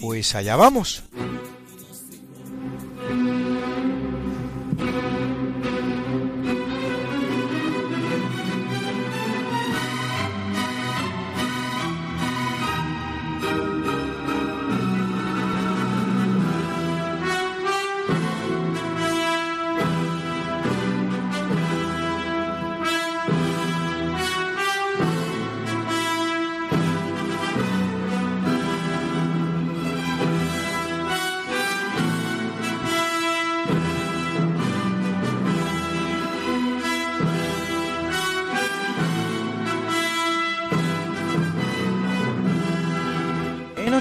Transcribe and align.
Pues 0.00 0.34
allá 0.34 0.56
vamos. 0.56 1.02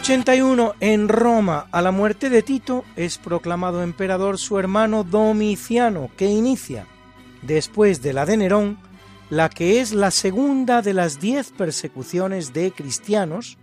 81, 0.04 0.74
en 0.82 1.08
Roma, 1.08 1.68
a 1.72 1.82
la 1.82 1.92
muerte 1.92 2.30
de 2.30 2.42
Tito, 2.42 2.84
es 2.98 3.18
proclamado 3.18 3.82
emperador 3.82 4.38
su 4.38 4.60
hermano 4.60 5.06
Domiciano, 5.06 6.12
que 6.18 6.26
inicia, 6.26 6.88
después 7.42 8.02
de 8.02 8.12
la 8.12 8.26
de 8.26 8.36
Nerón, 8.36 8.80
la 9.30 9.48
que 9.48 9.80
es 9.80 9.94
la 9.94 10.12
segunda 10.12 10.82
de 10.82 10.94
las 10.94 11.22
diez 11.22 11.52
persecuciones 11.52 12.52
de 12.52 12.74
cristianos 12.74 13.58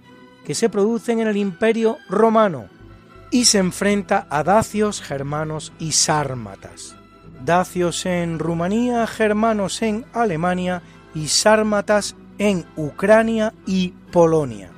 que 0.46 0.54
se 0.54 0.70
producen 0.70 1.20
en 1.20 1.28
el 1.28 1.36
imperio 1.36 1.98
romano, 2.08 2.70
y 3.30 3.44
se 3.44 3.58
enfrenta 3.58 4.26
a 4.30 4.42
dacios, 4.42 5.02
germanos 5.02 5.74
y 5.78 5.92
sármatas. 5.92 6.96
Dacios 7.44 8.06
en 8.06 8.38
Rumanía, 8.38 9.06
germanos 9.06 9.82
en 9.82 10.06
Alemania 10.14 10.80
y 11.14 11.28
sármatas 11.28 12.16
en 12.38 12.64
Ucrania 12.76 13.52
y 13.66 13.90
Polonia. 14.10 14.70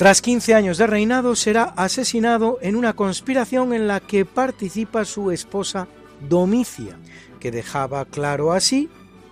Tras 0.00 0.22
15 0.22 0.54
años 0.54 0.78
de 0.78 0.86
reinado 0.86 1.36
será 1.36 1.64
asesinado 1.76 2.56
en 2.62 2.74
una 2.74 2.94
conspiración 2.94 3.74
en 3.74 3.86
la 3.86 4.00
que 4.00 4.24
participa 4.24 5.04
su 5.04 5.30
esposa 5.30 5.88
Domicia, 6.26 6.96
que 7.38 7.50
dejaba 7.50 8.06
claro 8.06 8.52
así 8.52 8.88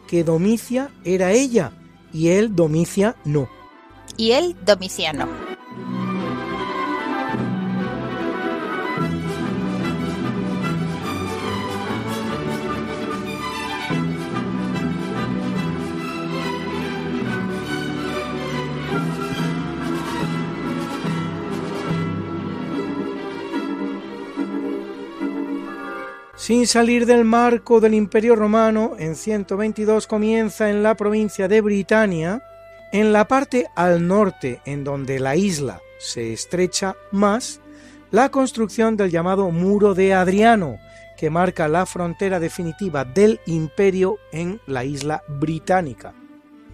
que 0.07 0.25
Domicia 0.25 0.91
era 1.05 1.33
ella 1.33 1.73
y 2.13 2.29
él 2.29 2.55
Domicia 2.55 3.17
no. 3.25 3.49
Y 4.19 4.33
él, 4.33 4.57
Domiciano. 4.63 5.27
Sin 26.49 26.67
salir 26.67 27.05
del 27.05 27.27
marco 27.27 27.79
del 27.79 27.93
Imperio 27.93 28.35
Romano, 28.35 28.93
en 28.99 29.17
122 29.17 30.07
comienza 30.07 30.71
en 30.71 30.83
la 30.83 30.95
provincia 30.95 31.47
de 31.47 31.61
Britania, 31.61 32.43
en 32.91 33.13
la 33.13 33.29
parte 33.29 33.67
al 33.77 34.07
norte, 34.07 34.63
en 34.65 34.83
donde 34.83 35.21
la 35.21 35.37
isla 35.37 35.83
se 35.99 36.33
estrecha 36.33 36.97
más, 37.13 37.61
la 38.11 38.31
construcción 38.31 38.97
del 38.97 39.11
llamado 39.11 39.51
Muro 39.51 39.93
de 39.93 40.15
Adriano, 40.15 40.79
que 41.19 41.29
marca 41.29 41.69
la 41.69 41.85
frontera 41.85 42.41
definitiva 42.41 43.05
del 43.05 43.41
imperio 43.45 44.17
en 44.33 44.59
la 44.67 44.87
isla 44.87 45.23
británica, 45.29 46.15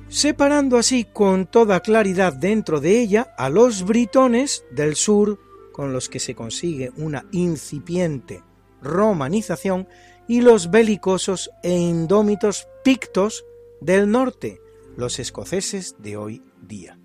separando 0.07 0.79
así 0.79 1.05
con 1.05 1.47
toda 1.47 1.81
claridad 1.81 2.33
dentro 2.33 2.79
de 2.79 3.01
ella 3.01 3.35
a 3.37 3.49
los 3.49 3.85
britones 3.85 4.65
del 4.71 4.95
sur, 4.95 5.41
con 5.73 5.93
los 5.93 6.09
que 6.09 6.21
se 6.21 6.37
consigue 6.37 6.93
una 6.97 7.25
incipiente 7.33 8.45
romanización, 8.85 9.89
y 10.29 10.41
los 10.41 10.71
belicosos 10.71 11.51
e 11.63 11.73
indómitos 11.77 12.69
pictos 12.83 13.45
del 13.81 14.11
norte, 14.11 14.61
los 14.97 15.19
escoceses 15.19 15.97
de 15.99 16.17
hoy 16.17 16.43
día. 16.63 16.99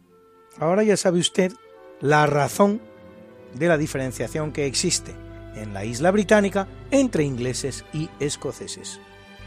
Ahora 0.58 0.84
ya 0.84 0.96
sabe 0.98 1.20
usted 1.20 1.52
la 2.00 2.26
razón 2.26 2.82
de 3.56 3.68
la 3.68 3.78
diferenciación 3.78 4.52
que 4.52 4.66
existe 4.66 5.16
en 5.56 5.74
la 5.74 5.86
isla 5.86 6.12
británica 6.12 6.68
entre 6.92 7.24
ingleses 7.24 7.84
y 7.94 8.10
escoceses. 8.20 9.00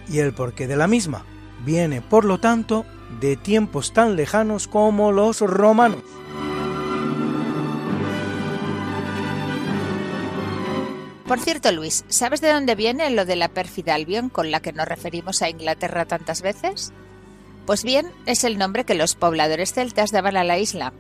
Y 0.09 0.19
el 0.19 0.34
porqué 0.34 0.66
de 0.66 0.76
la 0.76 0.88
misma 0.88 1.25
viene, 1.64 2.03
por 2.03 2.25
lo 2.25 2.41
tanto, 2.41 2.84
de 3.20 3.37
tiempos 3.37 3.93
tan 3.93 4.16
lejanos 4.16 4.69
como 4.69 5.12
los 5.12 5.41
romanos. 5.41 6.02
Por 11.26 11.38
cierto, 11.40 11.70
Luis, 11.72 12.04
¿sabes 12.08 12.40
de 12.40 12.52
dónde 12.52 12.74
viene 12.74 13.08
lo 13.10 13.24
de 13.24 13.36
la 13.36 13.48
pérfida 13.48 13.94
Albion 13.94 14.28
con 14.28 14.50
la 14.50 14.60
que 14.60 14.72
nos 14.72 14.88
referimos 14.88 15.40
a 15.40 15.48
Inglaterra 15.48 16.04
tantas 16.04 16.42
veces? 16.42 16.92
Pues 17.64 17.84
bien, 17.84 18.10
es 18.26 18.44
el 18.44 18.58
nombre 18.58 18.84
que 18.84 18.94
los 18.94 19.14
pobladores 19.14 19.72
celtas 19.72 20.10
daban 20.10 20.36
a 20.36 20.42
la 20.42 20.58
isla, 20.58 20.92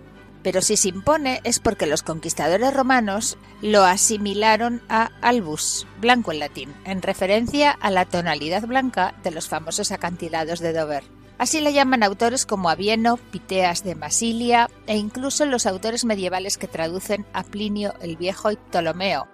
pero 0.42 0.62
si 0.62 0.76
se 0.76 0.88
impone 0.88 1.40
es 1.44 1.58
porque 1.58 1.86
los 1.86 2.02
conquistadores 2.02 2.72
romanos 2.72 3.36
lo 3.62 3.84
asimilaron 3.84 4.80
a 4.88 5.10
albus, 5.20 5.86
blanco 6.00 6.32
en 6.32 6.38
latín, 6.38 6.74
en 6.84 7.02
referencia 7.02 7.70
a 7.70 7.90
la 7.90 8.04
tonalidad 8.04 8.66
blanca 8.66 9.14
de 9.24 9.32
los 9.32 9.48
famosos 9.48 9.90
acantilados 9.90 10.60
de 10.60 10.72
Dover. 10.72 11.04
Así 11.38 11.60
le 11.60 11.72
llaman 11.72 12.04
autores 12.04 12.46
como 12.46 12.70
Avieno, 12.70 13.16
Piteas 13.16 13.82
de 13.82 13.96
Masilia 13.96 14.70
e 14.86 14.96
incluso 14.96 15.44
los 15.46 15.66
autores 15.66 16.04
medievales 16.04 16.58
que 16.58 16.68
traducen 16.68 17.26
a 17.32 17.42
Plinio 17.42 17.94
el 18.00 18.16
Viejo 18.16 18.52
y 18.52 18.56
Ptolomeo, 18.56 19.26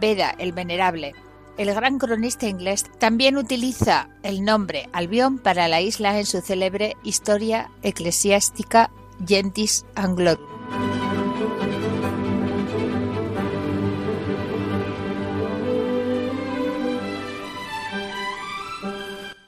Beda 0.00 0.34
el 0.38 0.52
Venerable, 0.52 1.12
el 1.56 1.72
gran 1.72 1.98
cronista 1.98 2.46
inglés, 2.46 2.84
también 2.98 3.36
utiliza 3.36 4.08
el 4.22 4.44
nombre 4.44 4.88
Albion 4.92 5.38
para 5.38 5.68
la 5.68 5.80
isla 5.80 6.18
en 6.18 6.26
su 6.26 6.40
célebre 6.40 6.96
Historia 7.04 7.70
Eclesiástica 7.82 8.90
Gentis 9.26 9.86
Anglorum. 9.94 10.54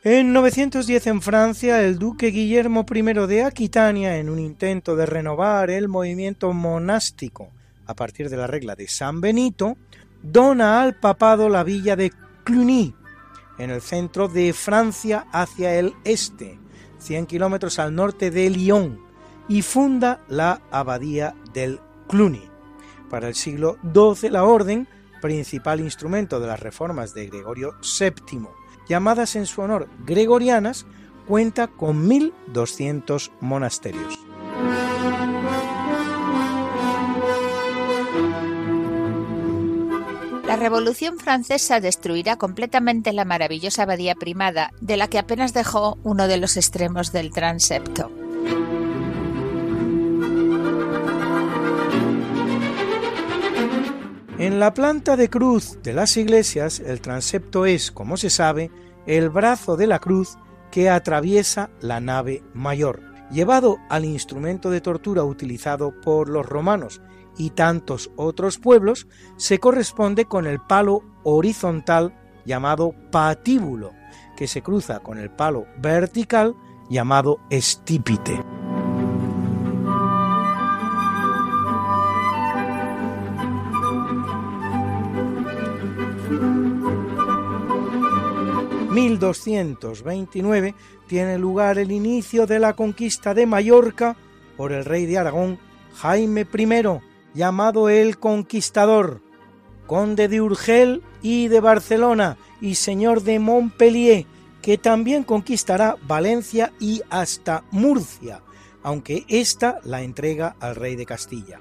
En 0.08 0.32
910 0.32 1.08
en 1.08 1.20
Francia, 1.20 1.82
el 1.82 1.98
duque 1.98 2.28
Guillermo 2.28 2.86
I 2.88 3.02
de 3.26 3.42
Aquitania, 3.42 4.18
en 4.18 4.30
un 4.30 4.38
intento 4.38 4.94
de 4.94 5.04
renovar 5.04 5.68
el 5.68 5.88
movimiento 5.88 6.52
monástico 6.52 7.48
a 7.86 7.94
partir 7.94 8.30
de 8.30 8.36
la 8.36 8.46
regla 8.46 8.76
de 8.76 8.86
San 8.86 9.20
Benito, 9.20 9.76
dona 10.32 10.82
al 10.82 10.94
papado 10.94 11.48
la 11.48 11.62
villa 11.62 11.96
de 11.96 12.12
Cluny, 12.44 12.94
en 13.58 13.70
el 13.70 13.80
centro 13.80 14.28
de 14.28 14.52
Francia 14.52 15.26
hacia 15.32 15.74
el 15.74 15.94
este, 16.04 16.58
100 16.98 17.26
kilómetros 17.26 17.78
al 17.78 17.94
norte 17.94 18.30
de 18.30 18.50
Lyon, 18.50 19.00
y 19.48 19.62
funda 19.62 20.20
la 20.28 20.60
abadía 20.70 21.34
del 21.52 21.80
Cluny. 22.08 22.50
Para 23.10 23.28
el 23.28 23.34
siglo 23.34 23.78
XII 23.92 24.30
la 24.30 24.44
orden, 24.44 24.88
principal 25.22 25.80
instrumento 25.80 26.40
de 26.40 26.48
las 26.48 26.60
reformas 26.60 27.14
de 27.14 27.28
Gregorio 27.28 27.74
VII, 27.80 28.48
llamadas 28.88 29.36
en 29.36 29.46
su 29.46 29.60
honor 29.62 29.88
gregorianas, 30.04 30.86
cuenta 31.26 31.68
con 31.68 32.08
1.200 32.08 33.30
monasterios. 33.40 34.18
La 40.56 40.62
Revolución 40.62 41.18
Francesa 41.18 41.80
destruirá 41.80 42.36
completamente 42.36 43.12
la 43.12 43.26
maravillosa 43.26 43.82
abadía 43.82 44.14
primada, 44.14 44.72
de 44.80 44.96
la 44.96 45.06
que 45.06 45.18
apenas 45.18 45.52
dejó 45.52 45.98
uno 46.02 46.28
de 46.28 46.38
los 46.38 46.56
extremos 46.56 47.12
del 47.12 47.30
transepto. 47.30 48.10
En 54.38 54.58
la 54.58 54.72
planta 54.72 55.18
de 55.18 55.28
cruz 55.28 55.78
de 55.82 55.92
las 55.92 56.16
iglesias, 56.16 56.80
el 56.80 57.02
transepto 57.02 57.66
es, 57.66 57.92
como 57.92 58.16
se 58.16 58.30
sabe, 58.30 58.70
el 59.06 59.28
brazo 59.28 59.76
de 59.76 59.86
la 59.86 59.98
cruz 59.98 60.38
que 60.70 60.88
atraviesa 60.88 61.68
la 61.82 62.00
nave 62.00 62.42
mayor, 62.54 63.02
llevado 63.30 63.76
al 63.90 64.06
instrumento 64.06 64.70
de 64.70 64.80
tortura 64.80 65.22
utilizado 65.22 65.92
por 66.00 66.30
los 66.30 66.46
romanos 66.46 67.02
y 67.36 67.50
tantos 67.50 68.10
otros 68.16 68.58
pueblos, 68.58 69.06
se 69.36 69.58
corresponde 69.58 70.26
con 70.26 70.46
el 70.46 70.60
palo 70.60 71.02
horizontal 71.22 72.14
llamado 72.44 72.94
patíbulo, 73.10 73.92
que 74.36 74.46
se 74.46 74.62
cruza 74.62 75.00
con 75.00 75.18
el 75.18 75.30
palo 75.30 75.66
vertical 75.78 76.54
llamado 76.88 77.40
estípite. 77.50 78.42
1229 88.96 90.74
tiene 91.06 91.38
lugar 91.38 91.78
el 91.78 91.92
inicio 91.92 92.46
de 92.46 92.58
la 92.58 92.72
conquista 92.74 93.34
de 93.34 93.46
Mallorca 93.46 94.16
por 94.56 94.72
el 94.72 94.84
rey 94.84 95.04
de 95.06 95.18
Aragón 95.18 95.58
Jaime 95.96 96.46
I, 96.52 96.82
llamado 97.36 97.90
el 97.90 98.18
Conquistador, 98.18 99.20
conde 99.86 100.26
de 100.26 100.40
Urgel 100.40 101.02
y 101.20 101.48
de 101.48 101.60
Barcelona 101.60 102.38
y 102.60 102.76
señor 102.76 103.22
de 103.22 103.38
Montpellier, 103.38 104.26
que 104.62 104.78
también 104.78 105.22
conquistará 105.22 105.96
Valencia 106.08 106.72
y 106.80 107.02
hasta 107.10 107.62
Murcia, 107.70 108.40
aunque 108.82 109.26
ésta 109.28 109.78
la 109.84 110.02
entrega 110.02 110.56
al 110.60 110.74
rey 110.74 110.96
de 110.96 111.04
Castilla. 111.04 111.60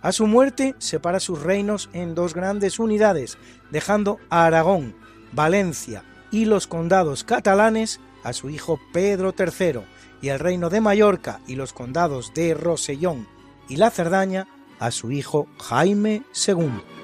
A 0.00 0.12
su 0.12 0.28
muerte 0.28 0.76
separa 0.78 1.18
sus 1.18 1.42
reinos 1.42 1.90
en 1.92 2.14
dos 2.14 2.32
grandes 2.32 2.78
unidades, 2.78 3.36
dejando 3.72 4.18
a 4.30 4.46
Aragón, 4.46 4.94
Valencia 5.32 6.04
y 6.30 6.44
los 6.44 6.68
condados 6.68 7.24
catalanes 7.24 8.00
a 8.22 8.32
su 8.32 8.48
hijo 8.48 8.78
Pedro 8.92 9.34
III 9.36 9.80
y 10.22 10.28
el 10.28 10.38
reino 10.38 10.70
de 10.70 10.80
Mallorca 10.80 11.40
y 11.48 11.56
los 11.56 11.72
condados 11.72 12.32
de 12.32 12.54
Rosellón 12.54 13.26
y 13.68 13.76
la 13.76 13.90
Cerdaña 13.90 14.46
a 14.78 14.90
su 14.90 15.10
hijo 15.10 15.46
Jaime 15.58 16.22
II. 16.46 16.95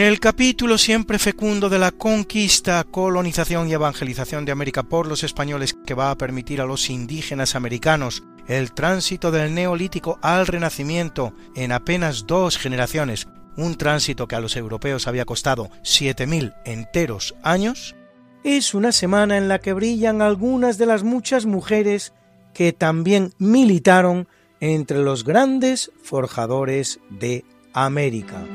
En 0.00 0.06
el 0.06 0.18
capítulo 0.18 0.78
siempre 0.78 1.18
fecundo 1.18 1.68
de 1.68 1.78
la 1.78 1.92
conquista, 1.92 2.82
colonización 2.84 3.68
y 3.68 3.74
evangelización 3.74 4.46
de 4.46 4.52
América 4.52 4.82
por 4.82 5.06
los 5.06 5.24
españoles 5.24 5.76
que 5.84 5.92
va 5.92 6.10
a 6.10 6.16
permitir 6.16 6.62
a 6.62 6.64
los 6.64 6.88
indígenas 6.88 7.54
americanos 7.54 8.22
el 8.48 8.72
tránsito 8.72 9.30
del 9.30 9.54
neolítico 9.54 10.18
al 10.22 10.46
renacimiento 10.46 11.34
en 11.54 11.70
apenas 11.70 12.26
dos 12.26 12.56
generaciones, 12.56 13.28
un 13.58 13.76
tránsito 13.76 14.26
que 14.26 14.36
a 14.36 14.40
los 14.40 14.56
europeos 14.56 15.06
había 15.06 15.26
costado 15.26 15.68
7.000 15.82 16.54
enteros 16.64 17.34
años, 17.42 17.94
es 18.42 18.72
una 18.72 18.92
semana 18.92 19.36
en 19.36 19.48
la 19.48 19.58
que 19.58 19.74
brillan 19.74 20.22
algunas 20.22 20.78
de 20.78 20.86
las 20.86 21.02
muchas 21.02 21.44
mujeres 21.44 22.14
que 22.54 22.72
también 22.72 23.34
militaron 23.36 24.28
entre 24.60 25.00
los 25.00 25.24
grandes 25.24 25.92
forjadores 26.02 27.00
de 27.10 27.44
América. 27.74 28.46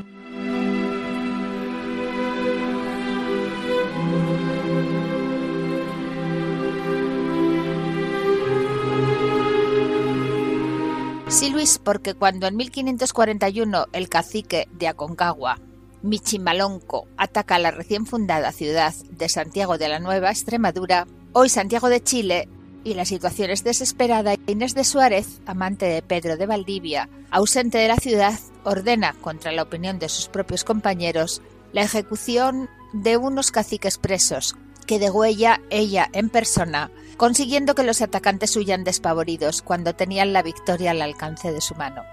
Sí, 11.35 11.49
Luis, 11.49 11.79
porque 11.83 12.13
cuando 12.13 12.47
en 12.47 12.55
1541 12.55 13.87
el 13.91 14.07
cacique 14.07 14.69
de 14.71 14.87
Aconcagua, 14.87 15.59
Michimalonco, 16.01 17.09
ataca 17.17 17.59
la 17.59 17.71
recién 17.71 18.05
fundada 18.05 18.53
ciudad 18.53 18.93
de 19.11 19.27
Santiago 19.27 19.77
de 19.77 19.89
la 19.89 19.99
Nueva 19.99 20.29
Extremadura, 20.29 21.07
hoy 21.33 21.49
Santiago 21.49 21.89
de 21.89 22.01
Chile, 22.01 22.47
y 22.85 22.93
la 22.93 23.03
situación 23.03 23.49
es 23.49 23.65
desesperada, 23.65 24.35
Inés 24.47 24.75
de 24.75 24.85
Suárez, 24.85 25.41
amante 25.45 25.87
de 25.87 26.01
Pedro 26.01 26.37
de 26.37 26.45
Valdivia, 26.45 27.09
ausente 27.31 27.79
de 27.79 27.89
la 27.89 27.97
ciudad, 27.97 28.39
ordena, 28.63 29.13
contra 29.19 29.51
la 29.51 29.63
opinión 29.63 29.99
de 29.99 30.07
sus 30.07 30.29
propios 30.29 30.63
compañeros, 30.63 31.41
la 31.73 31.81
ejecución 31.81 32.69
de 32.93 33.17
unos 33.17 33.51
caciques 33.51 33.97
presos, 33.97 34.55
que 34.87 34.99
degüella 34.99 35.59
ella 35.69 36.07
en 36.13 36.29
persona, 36.29 36.91
consiguiendo 37.17 37.75
que 37.75 37.83
los 37.83 38.01
atacantes 38.01 38.55
huyan 38.55 38.83
despavoridos 38.83 39.61
cuando 39.61 39.95
tenían 39.95 40.33
la 40.33 40.41
victoria 40.41 40.91
al 40.91 41.01
alcance 41.01 41.51
de 41.51 41.61
su 41.61 41.75
mano. 41.75 42.03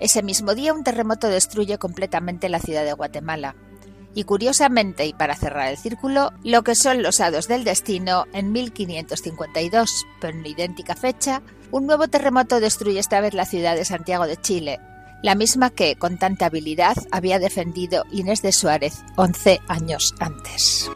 Ese 0.00 0.22
mismo 0.22 0.54
día 0.54 0.72
un 0.72 0.84
terremoto 0.84 1.28
destruye 1.28 1.78
completamente 1.78 2.48
la 2.48 2.60
ciudad 2.60 2.84
de 2.84 2.92
Guatemala. 2.92 3.56
Y 4.14 4.24
curiosamente, 4.24 5.06
y 5.06 5.12
para 5.12 5.36
cerrar 5.36 5.68
el 5.68 5.76
círculo, 5.76 6.32
lo 6.42 6.62
que 6.62 6.74
son 6.74 7.02
los 7.02 7.20
hados 7.20 7.46
del 7.46 7.64
destino, 7.64 8.24
en 8.32 8.52
1552, 8.52 10.06
pero 10.20 10.36
en 10.36 10.46
idéntica 10.46 10.96
fecha, 10.96 11.42
un 11.70 11.86
nuevo 11.86 12.08
terremoto 12.08 12.60
destruye 12.60 12.98
esta 12.98 13.20
vez 13.20 13.34
la 13.34 13.44
ciudad 13.44 13.76
de 13.76 13.84
Santiago 13.84 14.26
de 14.26 14.36
Chile, 14.36 14.80
la 15.22 15.34
misma 15.34 15.70
que, 15.70 15.96
con 15.96 16.18
tanta 16.18 16.46
habilidad, 16.46 16.96
había 17.10 17.38
defendido 17.38 18.04
Inés 18.10 18.42
de 18.42 18.52
Suárez 18.52 19.02
11 19.16 19.60
años 19.68 20.14
antes. 20.20 20.88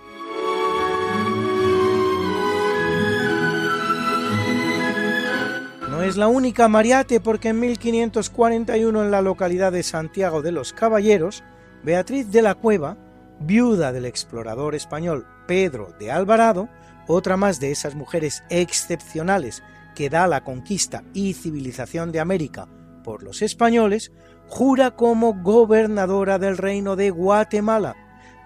Es 6.05 6.17
la 6.17 6.27
única 6.27 6.69
Mariate 6.69 7.21
porque 7.21 7.51
en 7.51 7.61
1541 7.61 9.05
en 9.05 9.11
la 9.11 9.23
localidad 9.23 9.73
de 9.73 9.83
Santiago 9.83 10.43
de 10.43 10.51
los 10.51 10.73
Caballeros, 10.73 11.45
Beatriz 11.85 12.31
de 12.31 12.43
la 12.43 12.55
Cueva, 12.55 12.97
viuda 13.41 13.93
del 13.93 14.07
explorador 14.07 14.75
español 14.75 15.27
Pedro 15.47 15.95
de 16.01 16.11
Alvarado, 16.11 16.69
otra 17.07 17.37
más 17.37 17.61
de 17.61 17.71
esas 17.71 17.95
mujeres 17.95 18.43
excepcionales 18.49 19.63
que 19.95 20.09
da 20.09 20.27
la 20.27 20.43
conquista 20.43 21.05
y 21.13 21.35
civilización 21.35 22.11
de 22.11 22.21
América 22.21 22.69
por 23.05 23.23
los 23.23 23.43
españoles, 23.43 24.13
jura 24.49 24.93
como 24.93 25.35
gobernadora 25.35 26.39
del 26.39 26.57
reino 26.57 26.97
de 26.97 27.11
Guatemala 27.11 27.97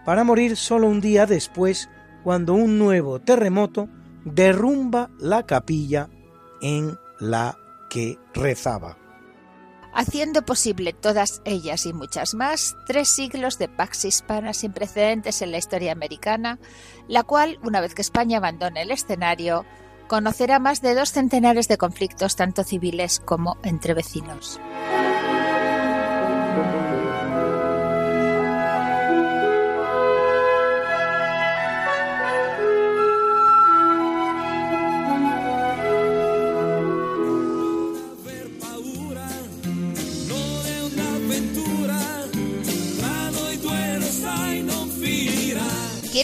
para 0.04 0.24
morir 0.24 0.56
solo 0.56 0.88
un 0.88 1.00
día 1.00 1.26
después 1.26 1.88
cuando 2.22 2.54
un 2.54 2.78
nuevo 2.78 3.20
terremoto 3.20 3.88
derrumba 4.24 5.10
la 5.18 5.46
capilla 5.46 6.08
en 6.60 6.98
la 7.18 7.58
que 7.88 8.18
rezaba. 8.34 8.96
Haciendo 9.92 10.42
posible 10.42 10.92
todas 10.92 11.40
ellas 11.46 11.86
y 11.86 11.94
muchas 11.94 12.34
más, 12.34 12.76
tres 12.86 13.08
siglos 13.08 13.56
de 13.58 13.68
Pax 13.68 14.04
Hispana 14.04 14.52
sin 14.52 14.72
precedentes 14.72 15.40
en 15.40 15.52
la 15.52 15.58
historia 15.58 15.92
americana, 15.92 16.58
la 17.08 17.22
cual, 17.22 17.58
una 17.62 17.80
vez 17.80 17.94
que 17.94 18.02
España 18.02 18.36
abandone 18.36 18.82
el 18.82 18.90
escenario, 18.90 19.64
conocerá 20.06 20.58
más 20.58 20.82
de 20.82 20.94
dos 20.94 21.12
centenares 21.12 21.66
de 21.68 21.78
conflictos 21.78 22.36
tanto 22.36 22.62
civiles 22.62 23.20
como 23.24 23.56
entre 23.62 23.94
vecinos. 23.94 24.60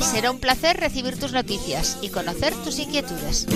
Será 0.00 0.30
un 0.30 0.38
placer 0.38 0.76
recibir 0.78 1.18
tus 1.18 1.32
noticias 1.32 1.98
y 2.02 2.08
conocer 2.08 2.54
tus 2.64 2.78
inquietudes. 2.78 3.46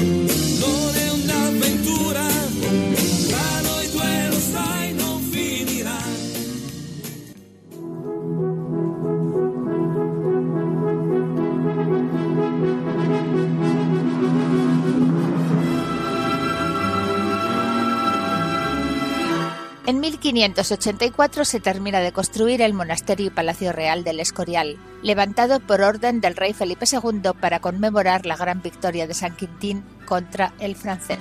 En 19.92 20.00
1584 20.00 21.44
se 21.44 21.60
termina 21.60 22.00
de 22.00 22.12
construir 22.12 22.62
el 22.62 22.72
monasterio 22.72 23.26
y 23.26 23.30
palacio 23.30 23.72
real 23.72 24.04
del 24.04 24.20
Escorial, 24.20 24.78
levantado 25.02 25.60
por 25.60 25.82
orden 25.82 26.22
del 26.22 26.34
rey 26.34 26.54
Felipe 26.54 26.86
II 26.90 27.32
para 27.38 27.60
conmemorar 27.60 28.24
la 28.24 28.38
gran 28.38 28.62
victoria 28.62 29.06
de 29.06 29.12
San 29.12 29.36
Quintín 29.36 29.84
contra 30.06 30.54
el 30.60 30.76
francés. 30.76 31.18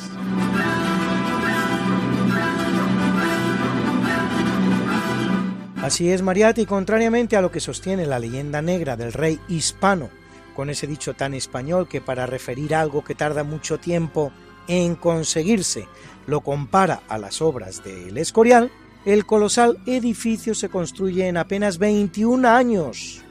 Así 5.83 6.09
es, 6.09 6.21
Mariati, 6.21 6.65
contrariamente 6.65 7.35
a 7.35 7.41
lo 7.41 7.51
que 7.51 7.59
sostiene 7.59 8.05
la 8.05 8.19
leyenda 8.19 8.61
negra 8.61 8.95
del 8.95 9.11
rey 9.11 9.37
hispano, 9.49 10.09
con 10.55 10.69
ese 10.69 10.87
dicho 10.87 11.13
tan 11.13 11.33
español 11.33 11.89
que 11.89 11.99
para 11.99 12.25
referir 12.25 12.73
algo 12.73 13.03
que 13.03 13.15
tarda 13.15 13.43
mucho 13.43 13.79
tiempo 13.79 14.31
en 14.67 14.95
conseguirse 14.95 15.87
lo 16.27 16.41
compara 16.41 17.01
a 17.07 17.17
las 17.17 17.41
obras 17.41 17.83
del 17.83 18.17
Escorial, 18.17 18.71
el 19.05 19.25
colosal 19.25 19.79
edificio 19.85 20.53
se 20.53 20.69
construye 20.69 21.27
en 21.27 21.37
apenas 21.37 21.77
21 21.77 22.47
años. 22.47 23.23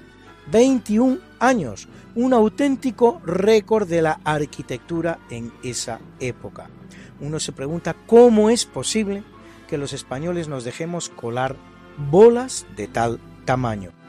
21 0.51 1.19
años, 1.39 1.89
un 2.15 2.33
auténtico 2.33 3.21
récord 3.25 3.89
de 3.89 4.03
la 4.03 4.21
arquitectura 4.25 5.21
en 5.31 5.53
esa 5.63 6.01
época. 6.19 6.69
Uno 7.21 7.39
se 7.39 7.53
pregunta 7.53 7.95
cómo 8.07 8.51
es 8.51 8.67
posible 8.67 9.23
que 9.69 9.79
los 9.79 9.93
españoles 9.93 10.49
nos 10.49 10.65
dejemos 10.65 11.09
colar 11.09 11.55
bolas 12.11 12.67
de 12.77 12.89
tal 12.89 13.21
tamaño. 13.45 14.00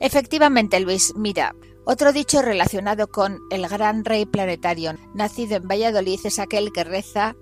Efectivamente, 0.00 0.80
Luis, 0.80 1.12
mira, 1.14 1.54
otro 1.84 2.12
dicho 2.12 2.42
relacionado 2.42 3.08
con 3.08 3.38
el 3.50 3.68
gran 3.68 4.04
rey 4.04 4.26
planetario 4.26 4.94
nacido 5.14 5.56
en 5.56 5.68
Valladolid 5.68 6.20
es 6.24 6.38
aquel 6.38 6.72
que 6.72 6.84
reza 6.84 7.36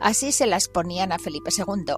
así 0.00 0.32
se 0.32 0.46
las 0.46 0.68
ponían 0.68 1.12
a 1.12 1.18
Felipe 1.18 1.50
II, 1.56 1.94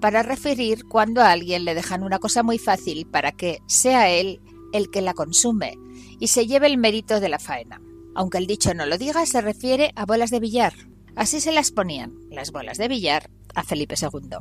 para 0.00 0.22
referir 0.22 0.84
cuando 0.86 1.20
a 1.20 1.30
alguien 1.30 1.64
le 1.64 1.74
dejan 1.74 2.02
una 2.02 2.18
cosa 2.18 2.42
muy 2.42 2.58
fácil 2.58 3.06
para 3.06 3.32
que 3.32 3.60
sea 3.66 4.10
él 4.10 4.40
el 4.72 4.90
que 4.90 5.02
la 5.02 5.14
consume 5.14 5.78
y 6.18 6.28
se 6.28 6.46
lleve 6.46 6.66
el 6.66 6.78
mérito 6.78 7.20
de 7.20 7.28
la 7.28 7.38
faena. 7.38 7.80
Aunque 8.14 8.38
el 8.38 8.46
dicho 8.46 8.74
no 8.74 8.86
lo 8.86 8.98
diga, 8.98 9.24
se 9.26 9.40
refiere 9.40 9.92
a 9.96 10.04
bolas 10.04 10.30
de 10.30 10.40
billar. 10.40 10.74
Así 11.14 11.40
se 11.40 11.52
las 11.52 11.70
ponían, 11.70 12.14
las 12.30 12.52
bolas 12.52 12.78
de 12.78 12.88
billar, 12.88 13.30
a 13.54 13.64
Felipe 13.64 13.96
II. 14.00 14.38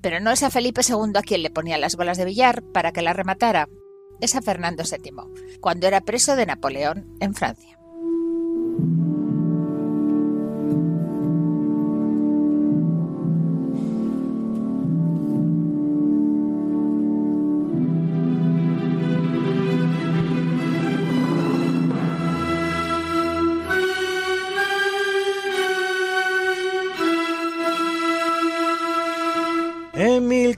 Pero 0.00 0.20
no 0.20 0.30
es 0.30 0.42
a 0.42 0.50
Felipe 0.50 0.82
II 0.86 1.12
a 1.14 1.22
quien 1.22 1.42
le 1.42 1.50
ponía 1.50 1.78
las 1.78 1.96
bolas 1.96 2.18
de 2.18 2.24
billar 2.24 2.62
para 2.72 2.92
que 2.92 3.02
la 3.02 3.12
rematara, 3.12 3.68
es 4.22 4.36
a 4.36 4.40
Fernando 4.40 4.84
VII, 4.84 5.58
cuando 5.60 5.86
era 5.86 6.00
preso 6.00 6.36
de 6.36 6.46
Napoleón 6.46 7.06
en 7.20 7.34
Francia. 7.34 7.71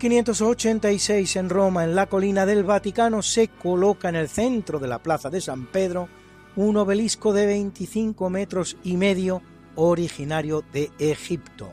1586 0.05 1.37
en 1.37 1.49
Roma, 1.49 1.83
en 1.83 1.95
la 1.95 2.05
colina 2.11 2.45
del 2.45 2.63
Vaticano, 2.63 3.23
se 3.23 3.49
coloca 3.49 4.11
en 4.11 4.17
el 4.17 4.29
centro 4.29 4.79
de 4.79 4.87
la 4.87 4.99
plaza 4.99 5.31
de 5.31 5.41
San 5.41 5.65
Pedro 5.65 6.11
un 6.57 6.77
obelisco 6.77 7.33
de 7.33 7.47
25 7.47 8.29
metros 8.29 8.77
y 8.85 8.99
medio 8.99 9.41
originario 9.77 10.63
de 10.75 10.91
Egipto. 10.99 11.73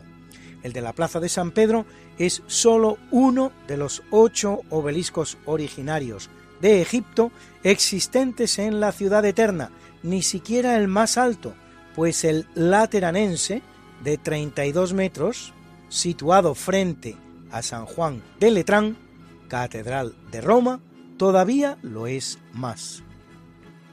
El 0.64 0.72
de 0.72 0.80
la 0.80 0.94
plaza 0.94 1.20
de 1.20 1.28
San 1.28 1.52
Pedro 1.52 1.86
es 2.18 2.42
solo 2.48 3.00
uno 3.12 3.52
de 3.68 3.76
los 3.76 4.02
ocho 4.12 4.62
obeliscos 4.70 5.38
originarios 5.46 6.30
de 6.62 6.82
Egipto 6.82 7.34
existentes 7.64 8.60
en 8.60 8.80
la 8.80 8.94
ciudad 8.94 9.26
eterna, 9.26 9.72
ni 10.04 10.22
siquiera 10.22 10.78
el 10.78 10.88
más 10.88 11.18
alto, 11.18 11.54
pues 11.96 12.24
el 12.24 12.48
lateranense, 12.56 13.62
de 14.06 14.18
32 14.18 14.94
metros, 14.94 15.54
situado 15.90 16.56
frente 16.56 17.18
a 17.18 17.31
San 17.62 17.86
Juan 17.86 18.24
de 18.40 18.52
Letrán, 18.52 18.98
catedral 19.48 20.16
de 20.32 20.42
Roma, 20.42 20.80
todavía 21.18 21.78
lo 21.82 22.08
es 22.08 22.40
más. 22.54 23.04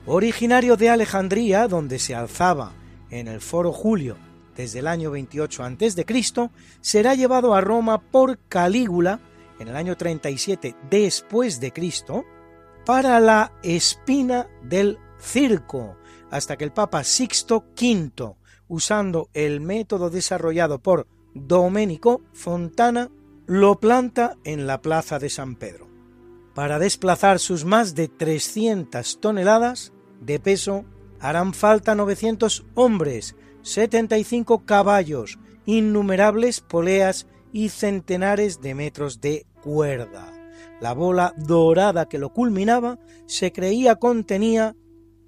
Originario 0.07 0.77
de 0.77 0.89
Alejandría, 0.89 1.69
donde 1.69 1.99
se 1.99 2.15
alzaba 2.15 2.73
en 3.11 3.29
el 3.29 3.41
Foro 3.41 3.73
Julio 3.73 4.17
desde 4.57 4.79
el 4.79 4.87
año 4.87 5.11
28 5.11 5.65
a.C., 5.65 6.51
será 6.81 7.15
llevado 7.15 7.55
a 7.55 7.61
Roma 7.61 8.01
por 8.01 8.39
Calígula 8.49 9.21
en 9.59 9.69
el 9.69 9.77
año 9.77 9.97
37 9.97 10.75
después 10.91 11.61
de 11.61 11.73
Cristo 11.73 12.25
para 12.85 13.21
la 13.21 13.53
espina 13.63 14.49
del 14.63 14.99
circo, 15.21 15.97
hasta 16.31 16.57
que 16.57 16.65
el 16.65 16.73
Papa 16.73 17.05
Sixto 17.05 17.67
V, 17.81 18.35
usando 18.69 19.29
el 19.35 19.61
método 19.61 20.11
desarrollado 20.11 20.79
por 20.81 21.07
Domenico 21.35 22.23
Fontana, 22.33 23.11
lo 23.49 23.81
planta 23.81 24.37
en 24.45 24.67
la 24.67 24.83
plaza 24.83 25.19
de 25.19 25.31
San 25.31 25.57
Pedro. 25.57 25.89
Para 26.55 26.79
desplazar 26.79 27.39
sus 27.39 27.65
más 27.65 27.95
de 27.95 28.07
300 28.07 29.21
toneladas 29.21 29.95
de 30.21 30.39
peso 30.39 30.85
harán 31.19 31.55
falta 31.55 31.95
900 31.95 32.67
hombres, 32.75 33.37
75 33.63 34.67
caballos, 34.67 35.39
innumerables 35.65 36.61
poleas 36.61 37.27
y 37.51 37.71
centenares 37.71 38.61
de 38.61 38.75
metros 38.75 39.23
de 39.23 39.47
cuerda. 39.63 40.31
La 40.83 40.93
bola 40.93 41.33
dorada 41.39 42.07
que 42.07 42.19
lo 42.19 42.35
culminaba 42.35 42.99
se 43.27 43.51
creía 43.51 43.97
contenía 43.97 44.77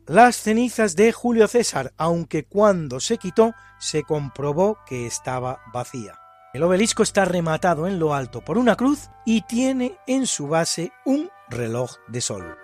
las 0.07 0.37
cenizas 0.37 0.95
de 0.95 1.13
Julio 1.13 1.49
César, 1.49 1.95
aunque 1.97 2.45
cuando 2.45 3.01
se 3.01 3.17
quitó 3.17 3.55
se 3.79 4.03
comprobó 4.03 4.77
que 4.87 5.07
estaba 5.07 5.61
vacía. 5.73 6.20
El 6.53 6.65
obelisco 6.65 7.05
está 7.05 7.25
rematado 7.25 7.87
en 7.87 8.01
lo 8.01 8.13
alto 8.13 8.41
por 8.41 8.59
una 8.59 8.75
cruz 8.75 9.09
y 9.25 9.43
tiene 9.43 9.97
en 10.09 10.27
su 10.27 10.49
base 10.49 10.91
un 11.05 11.31
reloj 11.49 11.93
de 12.09 12.21
sol. 12.21 12.57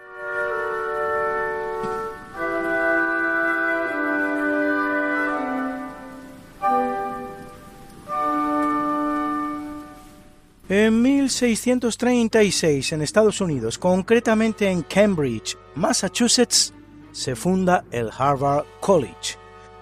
En 10.69 11.01
1636 11.01 12.93
en 12.93 13.03
Estados 13.03 13.41
Unidos, 13.41 13.79
concretamente 13.79 14.69
en 14.69 14.83
Cambridge, 14.83 15.57
Massachusetts, 15.77 16.75
se 17.13 17.37
funda 17.37 17.85
el 17.93 18.11
Harvard 18.19 18.65
College, 18.81 19.37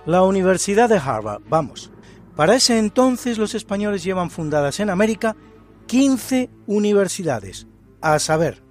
la 0.05 0.23
Universidad 0.25 0.91
de 0.91 0.99
Harvard, 0.99 1.41
vamos. 1.49 1.94
Para 2.37 2.57
ese 2.57 2.79
entonces 2.79 3.39
los 3.39 3.55
españoles 3.55 4.03
llevan 4.03 4.31
fundadas 4.31 4.81
en 4.81 4.91
América 4.91 5.37
15 5.87 6.51
universidades, 6.67 7.67
a 8.01 8.19
saber, 8.19 8.65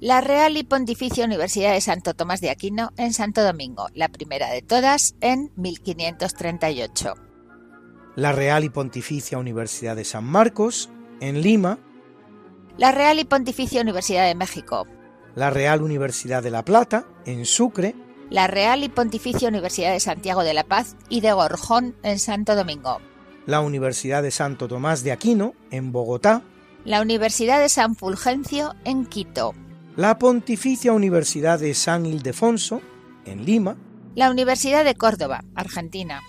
la 0.00 0.20
Real 0.20 0.58
y 0.58 0.62
Pontificia 0.62 1.24
Universidad 1.24 1.72
de 1.72 1.80
Santo 1.80 2.12
Tomás 2.12 2.42
de 2.42 2.50
Aquino 2.50 2.92
en 2.98 3.14
Santo 3.14 3.42
Domingo, 3.42 3.86
la 3.94 4.08
primera 4.08 4.50
de 4.50 4.60
todas 4.60 5.14
en 5.22 5.50
1538. 5.56 7.14
La 8.14 8.32
Real 8.32 8.64
y 8.64 8.68
Pontificia 8.68 9.38
Universidad 9.38 9.96
de 9.96 10.04
San 10.04 10.24
Marcos 10.24 10.90
en 11.20 11.40
Lima, 11.40 11.78
la 12.76 12.92
Real 12.92 13.18
y 13.18 13.24
Pontificia 13.24 13.80
Universidad 13.80 14.26
de 14.26 14.34
México, 14.34 14.86
la 15.34 15.48
Real 15.48 15.82
Universidad 15.82 16.42
de 16.42 16.50
La 16.50 16.62
Plata, 16.62 17.06
en 17.24 17.46
Sucre, 17.46 17.94
la 18.30 18.46
Real 18.46 18.82
y 18.82 18.88
Pontificia 18.88 19.48
Universidad 19.48 19.92
de 19.92 20.00
Santiago 20.00 20.42
de 20.42 20.54
la 20.54 20.64
Paz 20.64 20.96
y 21.08 21.20
de 21.20 21.32
Gorjón, 21.32 21.94
en 22.02 22.18
Santo 22.18 22.54
Domingo, 22.54 23.00
la 23.46 23.60
Universidad 23.60 24.22
de 24.22 24.30
Santo 24.30 24.66
Tomás 24.68 25.04
de 25.04 25.12
Aquino, 25.12 25.54
en 25.70 25.92
Bogotá, 25.92 26.42
la 26.84 27.00
Universidad 27.00 27.60
de 27.60 27.68
San 27.68 27.94
Fulgencio, 27.94 28.74
en 28.84 29.06
Quito, 29.06 29.54
la 29.96 30.18
Pontificia 30.18 30.92
Universidad 30.92 31.58
de 31.58 31.74
San 31.74 32.06
Ildefonso, 32.06 32.82
en 33.24 33.44
Lima, 33.44 33.76
la 34.14 34.30
Universidad 34.30 34.84
de 34.84 34.94
Córdoba, 34.94 35.44
Argentina, 35.54 36.22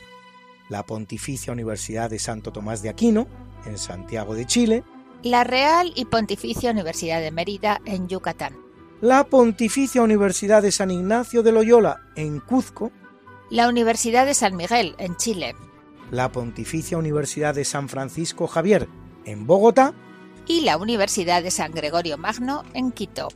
la 0.70 0.86
Pontificia 0.86 1.54
Universidad 1.54 2.10
de 2.10 2.20
Santo 2.20 2.52
Tomás 2.52 2.82
de 2.82 2.90
Aquino, 2.90 3.28
en 3.66 3.78
Santiago 3.78 4.36
de 4.36 4.46
Chile, 4.46 4.84
la 5.24 5.44
Real 5.44 5.92
y 5.96 6.06
Pontificia 6.06 6.72
Universidad 6.72 7.22
de 7.22 7.32
Mérida, 7.32 7.82
en 7.86 8.08
Yucatán, 8.08 8.67
la 9.02 9.26
Pontificia 9.26 10.02
Universidad 10.02 10.64
de 10.64 10.72
San 10.72 10.90
Ignacio 10.90 11.44
de 11.44 11.52
Loyola, 11.52 12.02
en 12.16 12.40
Cuzco, 12.40 12.92
la 13.50 13.70
Universidad 13.70 14.26
de 14.26 14.34
San 14.34 14.56
Miguel, 14.56 14.96
en 14.98 15.16
Chile, 15.18 15.56
la 16.10 16.32
Pontificia 16.32 16.98
Universidad 16.98 17.54
de 17.54 17.64
San 17.64 17.90
Francisco 17.90 18.48
Javier, 18.48 18.88
en 19.26 19.46
Bogotá, 19.46 19.94
y 20.48 20.62
la 20.62 20.78
Universidad 20.78 21.44
de 21.44 21.52
San 21.52 21.74
Gregorio 21.74 22.18
Magno, 22.18 22.64
en 22.74 22.92
Quito. 22.92 23.28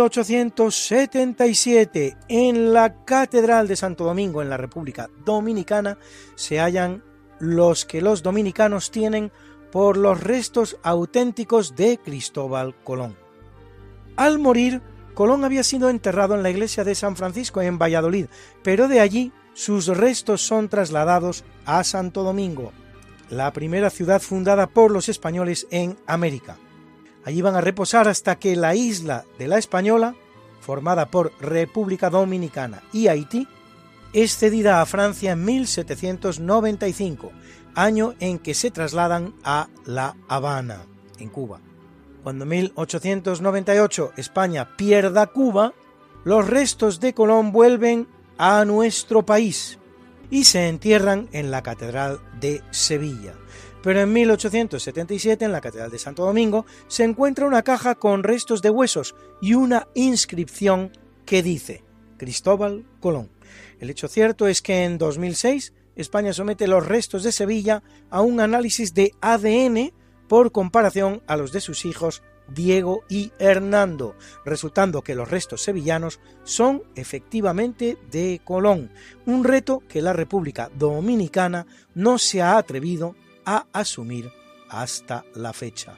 1877, 0.00 2.16
en 2.28 2.72
la 2.72 3.04
Catedral 3.04 3.68
de 3.68 3.76
Santo 3.76 4.04
Domingo, 4.04 4.40
en 4.40 4.48
la 4.48 4.56
República 4.56 5.10
Dominicana, 5.24 5.98
se 6.36 6.58
hallan 6.58 7.04
los 7.38 7.84
que 7.84 8.00
los 8.00 8.22
dominicanos 8.22 8.90
tienen 8.90 9.30
por 9.70 9.98
los 9.98 10.22
restos 10.22 10.78
auténticos 10.82 11.76
de 11.76 11.98
Cristóbal 11.98 12.74
Colón. 12.82 13.14
Al 14.16 14.38
morir, 14.38 14.80
Colón 15.14 15.44
había 15.44 15.62
sido 15.62 15.90
enterrado 15.90 16.34
en 16.34 16.42
la 16.42 16.50
iglesia 16.50 16.82
de 16.82 16.94
San 16.94 17.14
Francisco 17.14 17.60
en 17.60 17.78
Valladolid, 17.78 18.26
pero 18.62 18.88
de 18.88 19.00
allí 19.00 19.32
sus 19.52 19.88
restos 19.88 20.40
son 20.40 20.70
trasladados 20.70 21.44
a 21.66 21.84
Santo 21.84 22.22
Domingo, 22.22 22.72
la 23.28 23.52
primera 23.52 23.90
ciudad 23.90 24.22
fundada 24.22 24.66
por 24.66 24.90
los 24.90 25.10
españoles 25.10 25.66
en 25.70 25.98
América. 26.06 26.56
Allí 27.24 27.42
van 27.42 27.54
a 27.54 27.60
reposar 27.60 28.08
hasta 28.08 28.38
que 28.38 28.56
la 28.56 28.74
isla 28.74 29.24
de 29.38 29.48
la 29.48 29.58
Española, 29.58 30.14
formada 30.60 31.06
por 31.06 31.32
República 31.40 32.10
Dominicana 32.10 32.82
y 32.92 33.08
Haití, 33.08 33.46
es 34.12 34.36
cedida 34.36 34.80
a 34.80 34.86
Francia 34.86 35.32
en 35.32 35.44
1795, 35.44 37.30
año 37.74 38.14
en 38.20 38.38
que 38.38 38.54
se 38.54 38.70
trasladan 38.70 39.34
a 39.44 39.68
La 39.84 40.16
Habana, 40.28 40.86
en 41.18 41.28
Cuba. 41.28 41.60
Cuando 42.22 42.44
en 42.44 42.50
1898 42.50 44.12
España 44.16 44.76
pierda 44.76 45.26
Cuba, 45.26 45.74
los 46.24 46.48
restos 46.48 47.00
de 47.00 47.14
Colón 47.14 47.52
vuelven 47.52 48.08
a 48.36 48.64
nuestro 48.64 49.24
país 49.24 49.78
y 50.30 50.44
se 50.44 50.68
entierran 50.68 51.28
en 51.32 51.50
la 51.50 51.62
Catedral 51.62 52.20
de 52.40 52.62
Sevilla 52.70 53.34
pero 53.82 54.00
en 54.00 54.12
1877 54.12 55.44
en 55.44 55.52
la 55.52 55.60
Catedral 55.60 55.90
de 55.90 55.98
Santo 55.98 56.24
Domingo 56.24 56.66
se 56.88 57.04
encuentra 57.04 57.46
una 57.46 57.62
caja 57.62 57.94
con 57.94 58.22
restos 58.22 58.62
de 58.62 58.70
huesos 58.70 59.14
y 59.40 59.54
una 59.54 59.88
inscripción 59.94 60.92
que 61.24 61.42
dice 61.42 61.84
Cristóbal 62.16 62.84
Colón. 63.00 63.30
El 63.78 63.90
hecho 63.90 64.08
cierto 64.08 64.46
es 64.46 64.62
que 64.62 64.84
en 64.84 64.98
2006 64.98 65.72
España 65.96 66.32
somete 66.32 66.66
los 66.66 66.86
restos 66.86 67.22
de 67.22 67.32
Sevilla 67.32 67.82
a 68.10 68.20
un 68.20 68.40
análisis 68.40 68.94
de 68.94 69.12
ADN 69.20 69.92
por 70.28 70.52
comparación 70.52 71.22
a 71.26 71.36
los 71.36 71.52
de 71.52 71.60
sus 71.60 71.84
hijos 71.84 72.22
Diego 72.54 73.04
y 73.08 73.32
Hernando, 73.38 74.16
resultando 74.44 75.02
que 75.02 75.14
los 75.14 75.30
restos 75.30 75.62
sevillanos 75.62 76.20
son 76.44 76.82
efectivamente 76.94 77.96
de 78.10 78.40
Colón, 78.44 78.90
un 79.26 79.44
reto 79.44 79.82
que 79.88 80.02
la 80.02 80.12
República 80.12 80.70
Dominicana 80.74 81.66
no 81.94 82.18
se 82.18 82.42
ha 82.42 82.58
atrevido 82.58 83.14
a 83.50 83.66
asumir 83.72 84.30
hasta 84.68 85.24
la 85.34 85.52
fecha. 85.52 85.96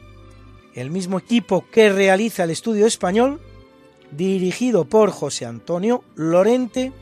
El 0.75 0.91
mismo 0.91 1.19
equipo 1.19 1.67
que 1.71 1.93
realiza 1.93 2.45
el 2.45 2.51
estudio 2.51 2.87
español, 2.87 3.41
dirigido 4.11 4.87
por 4.87 5.11
José 5.11 5.45
Antonio 5.45 6.03
Lorente, 6.15 6.93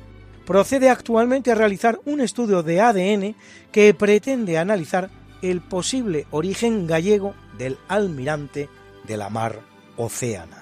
procede 0.44 0.90
actualmente 0.90 1.52
a 1.52 1.54
realizar 1.54 2.00
un 2.04 2.20
estudio 2.20 2.64
de 2.64 2.80
ADN 2.80 3.36
que 3.70 3.94
pretende 3.94 4.58
analizar 4.58 5.08
el 5.40 5.60
posible 5.60 6.26
origen 6.32 6.88
gallego 6.88 7.34
del 7.56 7.78
almirante 7.86 8.68
de 9.06 9.16
la 9.16 9.30
mar 9.30 9.60
Océana. 9.96 10.59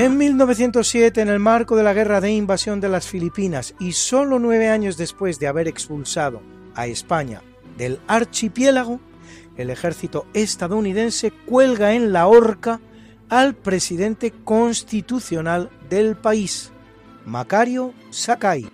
En 0.00 0.16
1907, 0.16 1.20
en 1.20 1.28
el 1.28 1.40
marco 1.40 1.76
de 1.76 1.82
la 1.82 1.92
guerra 1.92 2.22
de 2.22 2.32
invasión 2.32 2.80
de 2.80 2.88
las 2.88 3.06
Filipinas 3.06 3.74
y 3.78 3.92
solo 3.92 4.38
nueve 4.38 4.70
años 4.70 4.96
después 4.96 5.38
de 5.38 5.46
haber 5.46 5.68
expulsado 5.68 6.40
a 6.74 6.86
España 6.86 7.42
del 7.76 8.00
archipiélago, 8.06 8.98
el 9.58 9.68
ejército 9.68 10.24
estadounidense 10.32 11.32
cuelga 11.44 11.92
en 11.92 12.14
la 12.14 12.28
horca 12.28 12.80
al 13.28 13.54
presidente 13.54 14.32
constitucional 14.42 15.68
del 15.90 16.16
país, 16.16 16.72
Macario 17.26 17.92
Sakai. 18.08 18.70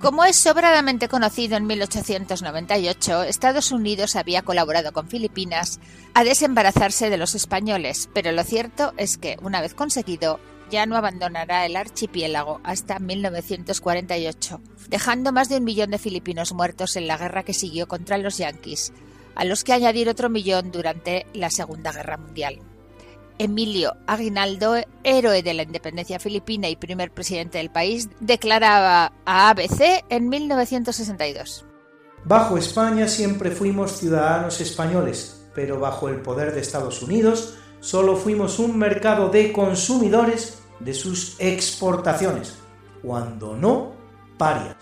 Como 0.00 0.24
es 0.24 0.36
sobradamente 0.36 1.08
conocido, 1.08 1.56
en 1.56 1.66
1898 1.66 3.24
Estados 3.24 3.72
Unidos 3.72 4.14
había 4.14 4.42
colaborado 4.42 4.92
con 4.92 5.08
Filipinas 5.08 5.80
a 6.14 6.22
desembarazarse 6.22 7.10
de 7.10 7.16
los 7.16 7.34
españoles, 7.34 8.08
pero 8.14 8.30
lo 8.30 8.44
cierto 8.44 8.94
es 8.96 9.18
que, 9.18 9.36
una 9.42 9.60
vez 9.60 9.74
conseguido, 9.74 10.38
ya 10.70 10.86
no 10.86 10.96
abandonará 10.96 11.66
el 11.66 11.74
archipiélago 11.74 12.60
hasta 12.62 13.00
1948, 13.00 14.60
dejando 14.88 15.32
más 15.32 15.48
de 15.48 15.56
un 15.56 15.64
millón 15.64 15.90
de 15.90 15.98
filipinos 15.98 16.52
muertos 16.52 16.94
en 16.94 17.08
la 17.08 17.18
guerra 17.18 17.42
que 17.42 17.54
siguió 17.54 17.88
contra 17.88 18.18
los 18.18 18.38
yanquis, 18.38 18.92
a 19.34 19.44
los 19.44 19.64
que 19.64 19.72
añadir 19.72 20.08
otro 20.08 20.30
millón 20.30 20.70
durante 20.70 21.26
la 21.34 21.50
Segunda 21.50 21.90
Guerra 21.90 22.18
Mundial. 22.18 22.60
Emilio 23.38 23.96
Aguinaldo, 24.06 24.76
héroe 25.04 25.42
de 25.42 25.54
la 25.54 25.62
independencia 25.62 26.18
filipina 26.18 26.68
y 26.68 26.76
primer 26.76 27.12
presidente 27.12 27.58
del 27.58 27.70
país, 27.70 28.08
declaraba 28.20 29.12
a 29.24 29.50
ABC 29.50 30.04
en 30.08 30.28
1962. 30.28 31.64
Bajo 32.24 32.58
España 32.58 33.08
siempre 33.08 33.50
fuimos 33.50 33.98
ciudadanos 33.98 34.60
españoles, 34.60 35.46
pero 35.54 35.80
bajo 35.80 36.08
el 36.08 36.20
poder 36.20 36.52
de 36.52 36.60
Estados 36.60 37.02
Unidos 37.02 37.54
solo 37.80 38.16
fuimos 38.16 38.58
un 38.58 38.76
mercado 38.76 39.28
de 39.28 39.52
consumidores 39.52 40.58
de 40.80 40.94
sus 40.94 41.36
exportaciones, 41.38 42.54
cuando 43.02 43.56
no 43.56 43.92
parias. 44.36 44.76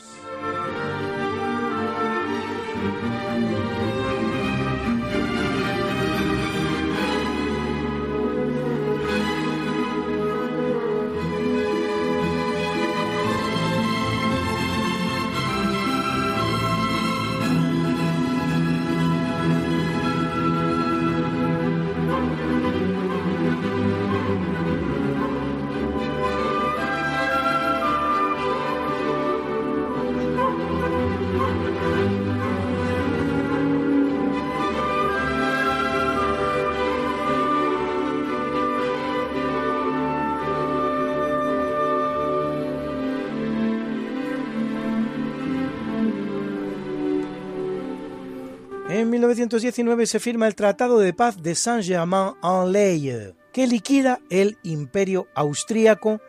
1919 49.46 50.06
se 50.06 50.18
firma 50.18 50.48
el 50.48 50.56
Tratado 50.56 50.98
de 50.98 51.12
Paz 51.12 51.40
de 51.40 51.54
Saint-Germain-en-Laye, 51.54 53.36
que 53.52 53.68
liquida 53.68 54.18
el 54.28 54.58
imperio 54.64 55.28
austríaco 55.36 56.20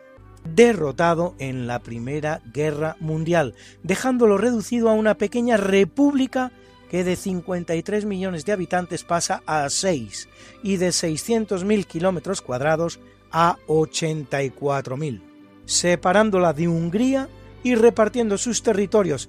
derrotado 0.54 1.34
en 1.40 1.66
la 1.66 1.80
Primera 1.80 2.40
Guerra 2.52 2.96
Mundial, 3.00 3.56
dejándolo 3.82 4.38
reducido 4.38 4.88
a 4.88 4.92
una 4.92 5.16
pequeña 5.16 5.56
república 5.56 6.52
que 6.88 7.02
de 7.02 7.16
53 7.16 8.04
millones 8.04 8.44
de 8.44 8.52
habitantes 8.52 9.02
pasa 9.02 9.42
a 9.46 9.68
6 9.68 10.28
y 10.62 10.76
de 10.76 10.90
600.000 10.90 11.86
kilómetros 11.86 12.40
cuadrados 12.40 13.00
a 13.32 13.56
84.000, 13.66 15.22
separándola 15.64 16.52
de 16.52 16.68
Hungría 16.68 17.28
y 17.64 17.74
repartiendo 17.74 18.38
sus 18.38 18.62
territorios 18.62 19.28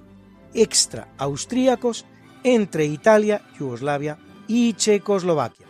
extra 0.54 1.08
austríacos 1.18 2.06
entre 2.44 2.84
Italia, 2.84 3.42
Yugoslavia 3.58 4.18
y 4.46 4.74
Checoslovaquia. 4.74 5.66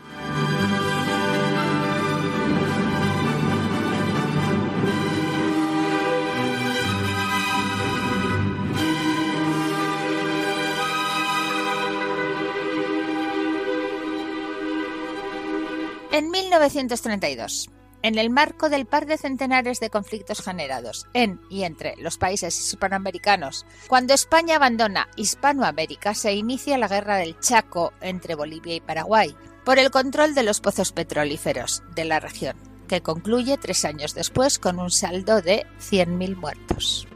En 16.12 16.30
1932, 16.30 17.70
en 18.02 18.18
el 18.18 18.30
marco 18.30 18.68
del 18.68 18.86
par 18.86 19.06
de 19.06 19.18
centenares 19.18 19.80
de 19.80 19.90
conflictos 19.90 20.40
generados 20.40 21.06
en 21.14 21.40
y 21.50 21.64
entre 21.64 21.96
los 21.96 22.18
países 22.18 22.58
hispanoamericanos, 22.58 23.66
cuando 23.88 24.14
España 24.14 24.56
abandona 24.56 25.08
Hispanoamérica, 25.16 26.14
se 26.14 26.34
inicia 26.34 26.78
la 26.78 26.88
Guerra 26.88 27.16
del 27.16 27.38
Chaco 27.40 27.92
entre 28.00 28.34
Bolivia 28.34 28.74
y 28.74 28.80
Paraguay 28.80 29.34
por 29.64 29.78
el 29.78 29.90
control 29.90 30.34
de 30.34 30.42
los 30.42 30.60
pozos 30.60 30.92
petrolíferos 30.92 31.82
de 31.94 32.04
la 32.04 32.20
región, 32.20 32.56
que 32.88 33.02
concluye 33.02 33.58
tres 33.58 33.84
años 33.84 34.14
después 34.14 34.58
con 34.58 34.78
un 34.78 34.90
saldo 34.90 35.42
de 35.42 35.66
100.000 35.80 36.36
muertos. 36.36 37.06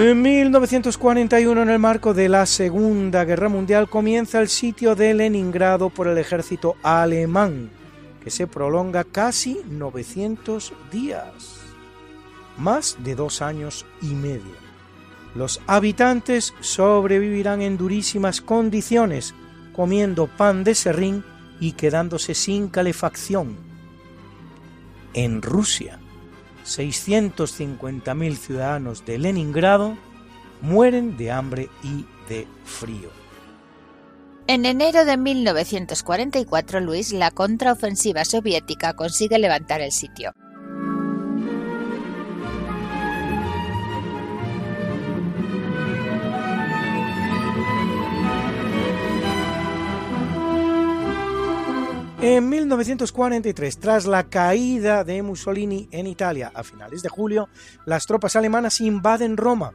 En 0.00 0.22
1941, 0.22 1.60
en 1.60 1.70
el 1.70 1.80
marco 1.80 2.14
de 2.14 2.28
la 2.28 2.46
Segunda 2.46 3.24
Guerra 3.24 3.48
Mundial, 3.48 3.90
comienza 3.90 4.40
el 4.40 4.48
sitio 4.48 4.94
de 4.94 5.12
Leningrado 5.12 5.90
por 5.90 6.06
el 6.06 6.18
ejército 6.18 6.76
alemán, 6.84 7.68
que 8.22 8.30
se 8.30 8.46
prolonga 8.46 9.02
casi 9.02 9.60
900 9.68 10.72
días, 10.92 11.62
más 12.58 12.96
de 13.02 13.16
dos 13.16 13.42
años 13.42 13.86
y 14.00 14.14
medio. 14.14 14.54
Los 15.34 15.60
habitantes 15.66 16.54
sobrevivirán 16.60 17.60
en 17.60 17.76
durísimas 17.76 18.40
condiciones, 18.40 19.34
comiendo 19.72 20.28
pan 20.28 20.62
de 20.62 20.76
serrín 20.76 21.24
y 21.58 21.72
quedándose 21.72 22.34
sin 22.34 22.68
calefacción. 22.68 23.56
En 25.12 25.42
Rusia, 25.42 25.98
650.000 26.68 28.36
ciudadanos 28.36 29.04
de 29.06 29.18
Leningrado 29.18 29.96
mueren 30.60 31.16
de 31.16 31.30
hambre 31.30 31.68
y 31.82 32.04
de 32.28 32.46
frío. 32.64 33.10
En 34.46 34.64
enero 34.64 35.04
de 35.04 35.16
1944, 35.16 36.80
Luis, 36.80 37.12
la 37.12 37.30
contraofensiva 37.30 38.24
soviética 38.24 38.94
consigue 38.94 39.38
levantar 39.38 39.80
el 39.80 39.92
sitio. 39.92 40.32
En 52.20 52.48
1943, 52.48 53.78
tras 53.78 54.04
la 54.04 54.24
caída 54.24 55.04
de 55.04 55.22
Mussolini 55.22 55.86
en 55.92 56.08
Italia 56.08 56.50
a 56.52 56.64
finales 56.64 57.00
de 57.02 57.08
julio, 57.08 57.48
las 57.86 58.06
tropas 58.06 58.34
alemanas 58.34 58.80
invaden 58.80 59.36
Roma, 59.36 59.74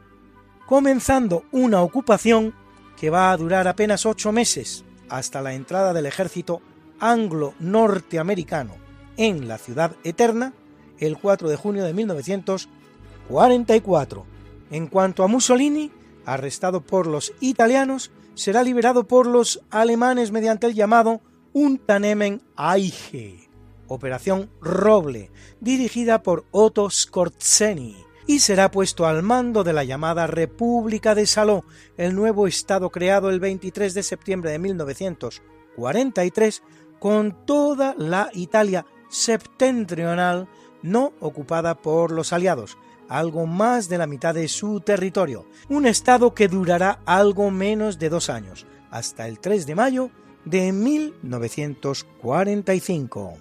comenzando 0.66 1.44
una 1.52 1.80
ocupación 1.80 2.52
que 2.98 3.08
va 3.08 3.32
a 3.32 3.36
durar 3.38 3.66
apenas 3.66 4.04
ocho 4.04 4.30
meses, 4.30 4.84
hasta 5.08 5.40
la 5.40 5.54
entrada 5.54 5.94
del 5.94 6.04
ejército 6.04 6.60
anglo-norteamericano 7.00 8.74
en 9.16 9.48
la 9.48 9.56
ciudad 9.56 9.92
eterna 10.04 10.52
el 10.98 11.16
4 11.16 11.48
de 11.48 11.56
junio 11.56 11.82
de 11.82 11.94
1944. 11.94 14.26
En 14.70 14.86
cuanto 14.88 15.24
a 15.24 15.28
Mussolini, 15.28 15.90
arrestado 16.26 16.82
por 16.82 17.06
los 17.06 17.32
italianos, 17.40 18.10
será 18.34 18.62
liberado 18.62 19.04
por 19.04 19.26
los 19.26 19.62
alemanes 19.70 20.30
mediante 20.30 20.66
el 20.66 20.74
llamado 20.74 21.22
Untanemen 21.56 22.42
Aige, 22.56 23.48
Operación 23.86 24.50
Roble, 24.60 25.30
dirigida 25.60 26.20
por 26.20 26.46
Otto 26.50 26.90
Skorzeny, 26.90 27.96
y 28.26 28.40
será 28.40 28.72
puesto 28.72 29.06
al 29.06 29.22
mando 29.22 29.62
de 29.62 29.72
la 29.72 29.84
llamada 29.84 30.26
República 30.26 31.14
de 31.14 31.28
Saló, 31.28 31.64
el 31.96 32.16
nuevo 32.16 32.48
estado 32.48 32.90
creado 32.90 33.30
el 33.30 33.38
23 33.38 33.94
de 33.94 34.02
septiembre 34.02 34.50
de 34.50 34.58
1943, 34.58 36.64
con 36.98 37.46
toda 37.46 37.94
la 37.98 38.30
Italia 38.32 38.84
septentrional 39.08 40.48
no 40.82 41.12
ocupada 41.20 41.76
por 41.76 42.10
los 42.10 42.32
aliados, 42.32 42.78
algo 43.08 43.46
más 43.46 43.88
de 43.88 43.98
la 43.98 44.08
mitad 44.08 44.34
de 44.34 44.48
su 44.48 44.80
territorio, 44.80 45.46
un 45.68 45.86
estado 45.86 46.34
que 46.34 46.48
durará 46.48 46.98
algo 47.06 47.52
menos 47.52 48.00
de 48.00 48.08
dos 48.08 48.28
años, 48.28 48.66
hasta 48.90 49.28
el 49.28 49.38
3 49.38 49.66
de 49.66 49.74
mayo 49.76 50.10
de 50.44 50.72
1945. 50.72 53.38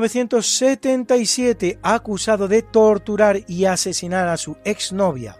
1977, 0.00 1.78
acusado 1.82 2.48
de 2.48 2.62
torturar 2.62 3.40
y 3.46 3.66
asesinar 3.66 4.28
a 4.28 4.38
su 4.38 4.56
exnovia, 4.64 5.36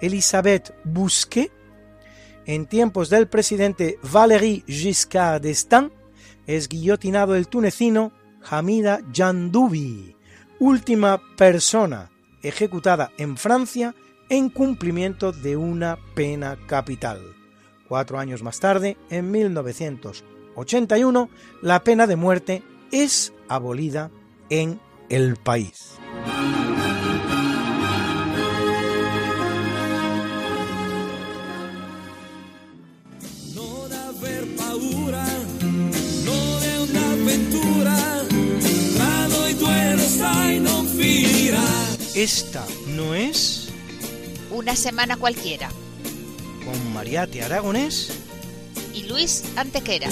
Elisabeth 0.00 0.72
Bousquet, 0.84 1.50
en 2.46 2.66
tiempos 2.66 3.10
del 3.10 3.28
presidente 3.28 3.98
Valéry 4.02 4.62
Giscard 4.66 5.42
d'Estaing, 5.42 5.92
es 6.46 6.68
guillotinado 6.68 7.34
el 7.34 7.48
tunecino 7.48 8.12
Hamida 8.48 9.00
Jandoubi, 9.12 10.16
última 10.58 11.20
persona 11.36 12.10
ejecutada 12.42 13.10
en 13.18 13.36
Francia 13.36 13.94
en 14.28 14.48
cumplimiento 14.48 15.32
de 15.32 15.56
una 15.56 15.98
pena 16.14 16.56
capital. 16.66 17.20
Cuatro 17.88 18.18
años 18.18 18.42
más 18.42 18.58
tarde, 18.60 18.96
en 19.10 19.30
1981, 19.30 21.28
la 21.60 21.84
pena 21.84 22.06
de 22.06 22.16
muerte 22.16 22.62
es 22.90 23.32
abolida 23.54 24.10
en 24.50 24.80
el 25.08 25.36
país. 25.36 25.98
Esta 42.14 42.64
no 42.88 43.14
es 43.14 43.68
Una 44.50 44.76
semana 44.76 45.16
cualquiera. 45.16 45.70
con 46.64 46.92
Mariate 46.92 47.42
Aragonés 47.42 48.10
Y 48.94 49.04
Luis 49.04 49.44
Antequera. 49.56 50.08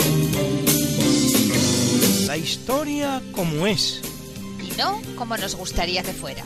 La 2.31 2.37
historia 2.37 3.21
como 3.33 3.66
es. 3.66 4.01
Y 4.62 4.71
no 4.79 5.03
como 5.16 5.37
nos 5.37 5.57
gustaría 5.57 6.05
que 6.05 6.12
fuera. 6.12 6.45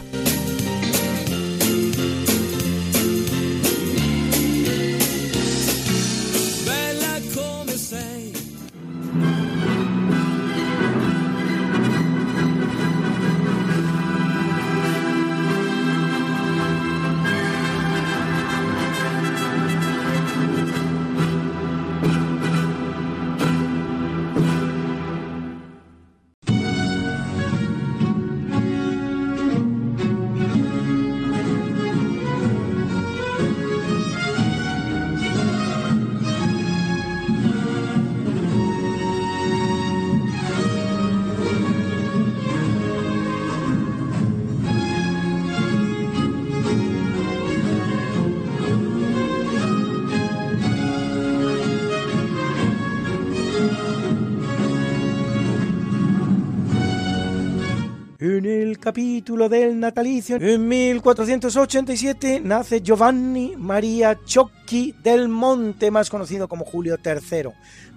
En 58.27 58.47
el 58.47 58.79
capítulo 58.79 59.51
del 59.51 59.79
natalicio, 59.79 60.37
en 60.37 60.67
1487, 60.67 62.41
nace 62.43 62.81
Giovanni 62.81 63.53
Maria 63.55 64.19
Ciocchi 64.25 64.95
del 65.03 65.29
Monte, 65.29 65.91
más 65.91 66.09
conocido 66.09 66.49
como 66.49 66.65
Julio 66.65 66.97
III, 67.05 67.51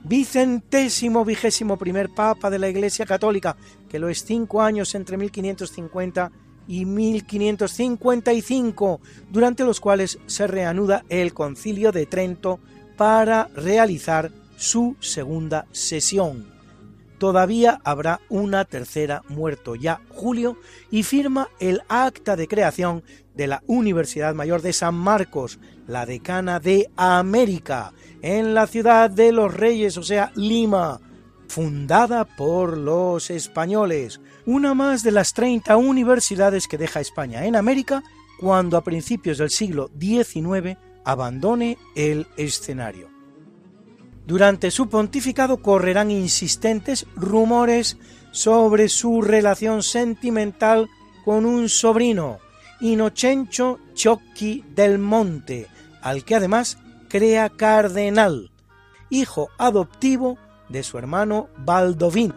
vicentésimo 0.04 1.24
vigésimo 1.24 1.78
primer 1.78 2.10
papa 2.10 2.50
de 2.50 2.60
la 2.60 2.68
Iglesia 2.68 3.06
Católica, 3.06 3.56
que 3.88 4.00
lo 4.00 4.10
es 4.10 4.26
cinco 4.26 4.62
años 4.62 4.94
entre 4.96 5.16
1550 5.16 6.30
y 6.68 6.84
1555, 6.84 9.00
durante 9.32 9.64
los 9.64 9.80
cuales 9.80 10.20
se 10.26 10.46
reanuda 10.46 11.06
el 11.08 11.34
Concilio 11.34 11.94
de 11.94 12.06
Trento 12.06 12.60
para 12.98 13.48
realizar 13.56 14.30
su 14.58 14.98
segunda 15.00 15.68
sesión 15.72 16.57
todavía 17.18 17.82
habrá 17.84 18.22
una 18.30 18.66
tercera 18.66 19.24
muerto 19.30 19.76
ya 19.76 20.02
Julio 20.10 20.58
y 20.92 21.04
firma 21.04 21.50
el 21.60 21.82
acta 21.90 22.36
de 22.36 22.48
creación 22.48 23.04
de 23.36 23.48
la 23.48 23.64
Universidad 23.68 24.34
Mayor 24.34 24.62
de 24.62 24.74
San 24.74 24.96
Marcos, 24.96 25.60
la 25.88 26.06
decana 26.06 26.60
de 26.60 26.90
América, 26.96 27.94
en 28.22 28.54
la 28.54 28.68
ciudad 28.68 29.10
de 29.10 29.32
los 29.32 29.54
Reyes, 29.54 29.98
o 29.98 30.04
sea, 30.04 30.32
Lima, 30.36 31.00
fundada 31.48 32.26
por 32.26 32.78
los 32.78 33.30
españoles, 33.30 34.20
una 34.46 34.74
más 34.74 35.04
de 35.04 35.12
las 35.12 35.34
30 35.34 35.78
universidades 35.78 36.68
que 36.68 36.78
deja 36.78 37.00
España 37.00 37.46
en 37.46 37.56
América 37.56 38.04
cuando 38.40 38.78
a 38.78 38.84
principios 38.84 39.38
del 39.38 39.50
siglo 39.50 39.90
XIX 40.00 40.78
abandone 41.06 41.78
el 41.96 42.28
escenario. 42.38 43.17
Durante 44.28 44.72
su 44.72 44.90
pontificado 44.90 45.62
correrán 45.62 46.12
insistentes 46.12 47.08
rumores 47.16 47.98
sobre 48.32 48.90
su 48.90 49.22
relación 49.22 49.84
sentimental 49.84 50.90
con 51.24 51.46
un 51.46 51.70
sobrino, 51.70 52.40
Inocencio 52.82 53.80
Ciocchi 53.96 54.66
del 54.76 55.00
Monte, 55.00 55.68
al 56.02 56.26
que 56.26 56.36
además 56.36 56.78
crea 57.08 57.50
cardenal, 57.50 58.52
hijo 59.10 59.48
adoptivo 59.58 60.38
de 60.68 60.84
su 60.84 60.98
hermano 60.98 61.48
Baldovino. 61.60 62.36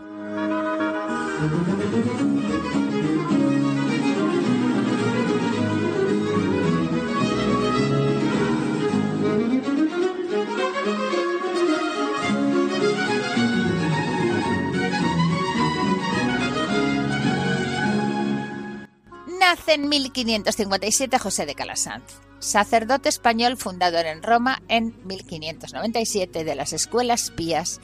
Nace 19.51 19.75
en 19.75 19.89
1557 19.89 21.19
José 21.19 21.45
de 21.45 21.57
Calasanz, 21.57 22.05
sacerdote 22.39 23.09
español 23.09 23.57
fundador 23.57 24.07
en 24.07 24.23
Roma 24.23 24.63
en 24.69 24.95
1597 25.05 26.45
de 26.45 26.55
las 26.55 26.73
escuelas 26.73 27.33
pías 27.33 27.81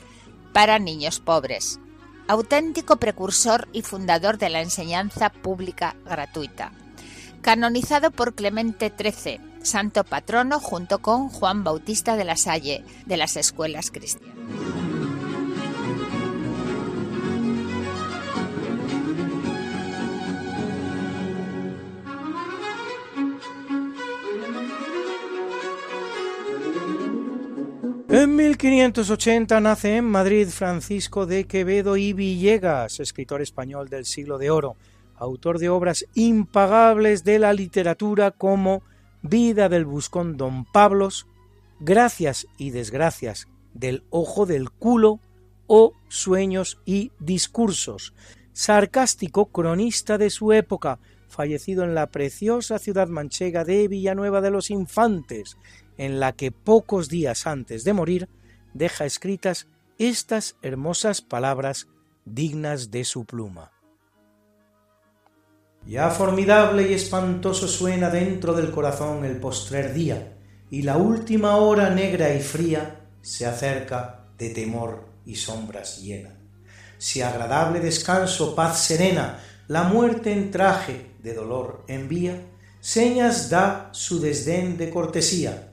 para 0.53 0.79
niños 0.79 1.19
pobres, 1.19 1.81
auténtico 2.29 2.95
precursor 2.95 3.67
y 3.73 3.81
fundador 3.81 4.37
de 4.37 4.47
la 4.47 4.61
enseñanza 4.61 5.29
pública 5.29 5.97
gratuita, 6.05 6.71
canonizado 7.41 8.11
por 8.11 8.33
Clemente 8.33 8.89
XIII, 8.97 9.41
santo 9.61 10.05
patrono 10.05 10.61
junto 10.61 10.99
con 10.99 11.27
Juan 11.27 11.65
Bautista 11.65 12.15
de 12.15 12.23
la 12.23 12.37
Salle 12.37 12.85
de 13.05 13.17
las 13.17 13.35
escuelas 13.35 13.91
cristianas. 13.91 14.37
1580 28.37 29.59
nace 29.61 29.95
en 29.95 30.05
Madrid 30.05 30.49
Francisco 30.49 31.25
de 31.25 31.45
Quevedo 31.45 31.97
y 31.97 32.13
Villegas, 32.13 32.99
escritor 32.99 33.41
español 33.41 33.89
del 33.89 34.05
siglo 34.05 34.37
de 34.37 34.51
oro, 34.51 34.75
autor 35.15 35.57
de 35.57 35.69
obras 35.69 36.05
impagables 36.13 37.23
de 37.23 37.39
la 37.39 37.51
literatura 37.51 38.29
como 38.29 38.83
Vida 39.23 39.69
del 39.69 39.85
Buscón 39.85 40.37
Don 40.37 40.65
Pablos, 40.65 41.25
Gracias 41.79 42.45
y 42.59 42.69
Desgracias 42.69 43.47
del 43.73 44.03
Ojo 44.11 44.45
del 44.45 44.69
Culo 44.69 45.19
o 45.65 45.93
Sueños 46.07 46.79
y 46.85 47.11
Discursos, 47.19 48.13
sarcástico 48.53 49.47
cronista 49.47 50.19
de 50.19 50.29
su 50.29 50.53
época, 50.53 50.99
fallecido 51.27 51.83
en 51.83 51.95
la 51.95 52.11
preciosa 52.11 52.77
ciudad 52.77 53.07
manchega 53.07 53.63
de 53.63 53.87
Villanueva 53.87 54.41
de 54.41 54.51
los 54.51 54.69
Infantes, 54.69 55.57
en 55.97 56.19
la 56.19 56.33
que 56.33 56.51
pocos 56.51 57.09
días 57.09 57.47
antes 57.47 57.83
de 57.83 57.93
morir 57.93 58.29
deja 58.73 59.05
escritas 59.05 59.67
estas 59.97 60.55
hermosas 60.61 61.21
palabras 61.21 61.87
dignas 62.25 62.91
de 62.91 63.03
su 63.03 63.25
pluma. 63.25 63.71
Ya 65.85 66.09
formidable 66.09 66.89
y 66.89 66.93
espantoso 66.93 67.67
suena 67.67 68.09
dentro 68.09 68.53
del 68.53 68.71
corazón 68.71 69.23
el 69.23 69.39
postrer 69.39 69.93
día, 69.93 70.37
y 70.69 70.81
la 70.81 70.97
última 70.97 71.55
hora 71.55 71.89
negra 71.89 72.33
y 72.33 72.41
fría 72.41 73.07
se 73.21 73.45
acerca 73.45 74.25
de 74.37 74.49
temor 74.49 75.07
y 75.25 75.35
sombras 75.35 76.01
llena. 76.01 76.33
si 76.97 77.21
agradable 77.21 77.79
descanso, 77.79 78.55
paz 78.55 78.79
serena, 78.79 79.39
la 79.67 79.83
muerte 79.83 80.31
en 80.31 80.49
traje 80.49 81.11
de 81.21 81.33
dolor 81.33 81.83
envía, 81.87 82.41
señas 82.79 83.49
da 83.49 83.89
su 83.91 84.19
desdén 84.19 84.77
de 84.77 84.89
cortesía, 84.89 85.66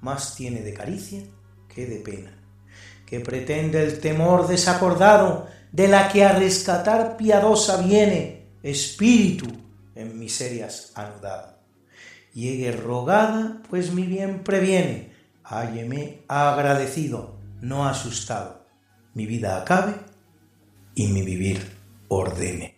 más 0.00 0.34
tiene 0.34 0.60
de 0.60 0.74
caricia 0.74 1.22
que 1.72 1.86
de 1.86 1.96
pena, 1.96 2.32
que 3.04 3.20
pretende 3.20 3.82
el 3.82 4.00
temor 4.00 4.46
desacordado, 4.48 5.46
de 5.72 5.88
la 5.88 6.08
que 6.08 6.24
a 6.24 6.32
rescatar 6.32 7.16
piadosa 7.16 7.82
viene, 7.82 8.46
espíritu 8.62 9.46
en 9.94 10.18
miserias 10.18 10.92
anudado. 10.94 11.58
Llegue 12.32 12.72
rogada, 12.72 13.62
pues 13.68 13.92
mi 13.92 14.02
bien 14.02 14.42
previene, 14.42 15.12
hálleme 15.44 16.22
agradecido, 16.28 17.38
no 17.60 17.86
asustado, 17.86 18.66
mi 19.14 19.26
vida 19.26 19.60
acabe 19.60 19.94
y 20.94 21.08
mi 21.08 21.22
vivir 21.22 21.60
ordene. 22.08 22.75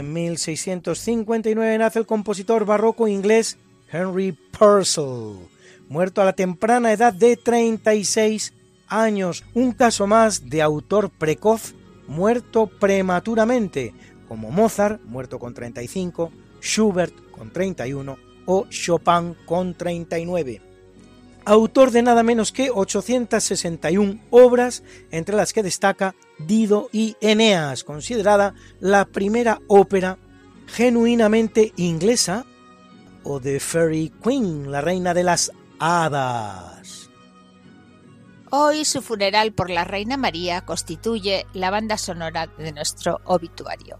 En 0.00 0.14
1659 0.14 1.76
nace 1.76 1.98
el 1.98 2.06
compositor 2.06 2.64
barroco 2.64 3.06
inglés 3.06 3.58
Henry 3.92 4.32
Purcell, 4.32 5.46
muerto 5.90 6.22
a 6.22 6.24
la 6.24 6.32
temprana 6.32 6.90
edad 6.90 7.12
de 7.12 7.36
36 7.36 8.54
años, 8.86 9.44
un 9.52 9.72
caso 9.72 10.06
más 10.06 10.48
de 10.48 10.62
autor 10.62 11.10
precoz 11.10 11.74
muerto 12.08 12.66
prematuramente, 12.66 13.92
como 14.26 14.50
Mozart, 14.50 15.02
muerto 15.04 15.38
con 15.38 15.52
35, 15.52 16.32
Schubert 16.62 17.14
con 17.30 17.52
31 17.52 18.16
o 18.46 18.66
Chopin 18.70 19.36
con 19.44 19.74
39. 19.74 20.62
Autor 21.44 21.90
de 21.90 22.02
nada 22.02 22.22
menos 22.22 22.52
que 22.52 22.70
861 22.70 24.20
obras, 24.30 24.82
entre 25.10 25.36
las 25.36 25.52
que 25.52 25.62
destaca 25.62 26.14
Dido 26.38 26.88
y 26.92 27.16
Eneas, 27.20 27.82
considerada 27.84 28.54
la 28.78 29.06
primera 29.06 29.60
ópera 29.66 30.18
genuinamente 30.66 31.72
inglesa, 31.76 32.44
o 33.24 33.40
The 33.40 33.58
Fairy 33.60 34.12
Queen, 34.22 34.70
la 34.70 34.80
reina 34.80 35.14
de 35.14 35.24
las 35.24 35.50
hadas. 35.78 37.10
Hoy 38.50 38.84
su 38.84 39.00
funeral 39.00 39.52
por 39.52 39.70
la 39.70 39.84
Reina 39.84 40.16
María 40.16 40.64
constituye 40.64 41.46
la 41.52 41.70
banda 41.70 41.96
sonora 41.96 42.48
de 42.48 42.72
nuestro 42.72 43.20
obituario. 43.24 43.98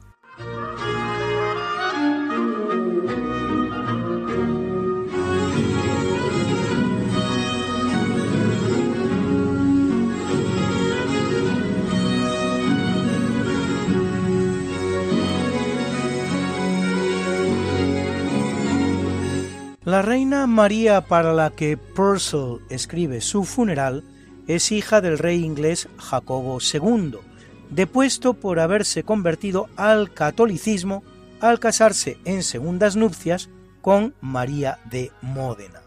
La 19.85 20.03
reina 20.03 20.47
María 20.47 21.01
para 21.07 21.33
la 21.33 21.49
que 21.49 21.79
Purcell 21.79 22.59
escribe 22.69 23.23
su 23.23 23.45
funeral 23.45 24.05
es 24.47 24.73
hija 24.73 25.01
del 25.01 25.17
rey 25.17 25.43
inglés 25.43 25.89
Jacobo 25.97 26.59
II, 26.61 27.15
depuesto 27.71 28.35
por 28.35 28.61
haberse 28.61 29.05
convertido 29.05 29.71
al 29.77 30.13
catolicismo 30.13 31.03
al 31.41 31.61
casarse 31.61 32.19
en 32.27 32.43
segundas 32.43 32.95
nupcias 32.95 33.49
con 33.81 34.15
María 34.21 34.81
de 34.91 35.13
Módena. 35.23 35.81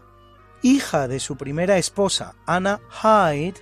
Hija 0.60 1.06
de 1.06 1.20
su 1.20 1.36
primera 1.36 1.78
esposa, 1.78 2.34
Anna 2.46 2.80
Hyde, 3.00 3.60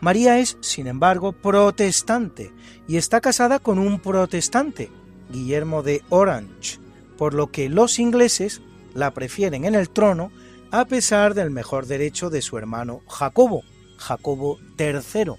María 0.00 0.38
es, 0.38 0.56
sin 0.62 0.86
embargo, 0.86 1.32
protestante 1.32 2.50
y 2.88 2.96
está 2.96 3.20
casada 3.20 3.58
con 3.58 3.78
un 3.78 4.00
protestante, 4.00 4.90
Guillermo 5.30 5.82
de 5.82 6.02
Orange, 6.08 6.78
por 7.18 7.34
lo 7.34 7.48
que 7.50 7.68
los 7.68 7.98
ingleses 7.98 8.62
la 8.96 9.12
prefieren 9.12 9.64
en 9.64 9.74
el 9.74 9.90
trono 9.90 10.32
a 10.70 10.86
pesar 10.86 11.34
del 11.34 11.50
mejor 11.50 11.86
derecho 11.86 12.30
de 12.30 12.42
su 12.42 12.58
hermano 12.58 13.02
Jacobo, 13.08 13.62
Jacobo 13.98 14.58
III, 14.78 15.32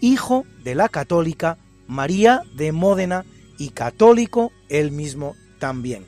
hijo 0.00 0.44
de 0.64 0.74
la 0.74 0.88
católica 0.88 1.58
María 1.86 2.42
de 2.56 2.72
Módena 2.72 3.24
y 3.58 3.70
católico 3.70 4.50
él 4.68 4.90
mismo 4.90 5.36
también. 5.58 6.04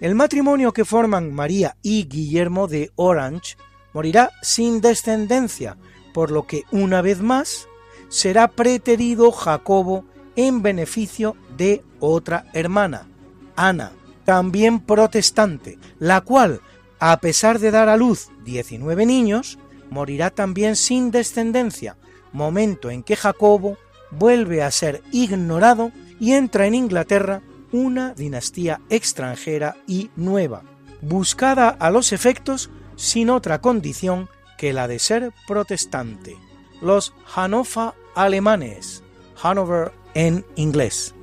El 0.00 0.14
matrimonio 0.14 0.72
que 0.72 0.84
forman 0.84 1.32
María 1.32 1.76
y 1.82 2.04
Guillermo 2.04 2.68
de 2.68 2.90
Orange 2.96 3.56
morirá 3.92 4.30
sin 4.42 4.80
descendencia, 4.80 5.76
por 6.12 6.30
lo 6.30 6.46
que 6.46 6.64
una 6.70 7.02
vez 7.02 7.20
más 7.20 7.68
será 8.08 8.48
preterido 8.48 9.32
Jacobo 9.32 10.04
en 10.36 10.62
beneficio 10.62 11.36
de 11.56 11.82
otra 12.00 12.46
hermana, 12.52 13.08
Ana, 13.56 13.92
también 14.28 14.80
protestante, 14.80 15.78
la 15.98 16.20
cual, 16.20 16.60
a 17.00 17.18
pesar 17.18 17.58
de 17.58 17.70
dar 17.70 17.88
a 17.88 17.96
luz 17.96 18.28
19 18.44 19.06
niños, 19.06 19.58
morirá 19.88 20.28
también 20.28 20.76
sin 20.76 21.10
descendencia, 21.10 21.96
momento 22.34 22.90
en 22.90 23.02
que 23.02 23.16
Jacobo 23.16 23.78
vuelve 24.10 24.62
a 24.62 24.70
ser 24.70 25.02
ignorado 25.12 25.92
y 26.20 26.32
entra 26.32 26.66
en 26.66 26.74
Inglaterra 26.74 27.40
una 27.72 28.12
dinastía 28.12 28.82
extranjera 28.90 29.76
y 29.86 30.10
nueva, 30.14 30.62
buscada 31.00 31.70
a 31.70 31.90
los 31.90 32.12
efectos 32.12 32.68
sin 32.96 33.30
otra 33.30 33.62
condición 33.62 34.28
que 34.58 34.74
la 34.74 34.88
de 34.88 34.98
ser 34.98 35.32
protestante, 35.46 36.36
los 36.82 37.14
Hannover 37.24 37.94
alemanes, 38.14 39.02
Hanover 39.42 39.90
en 40.12 40.44
inglés. 40.54 41.14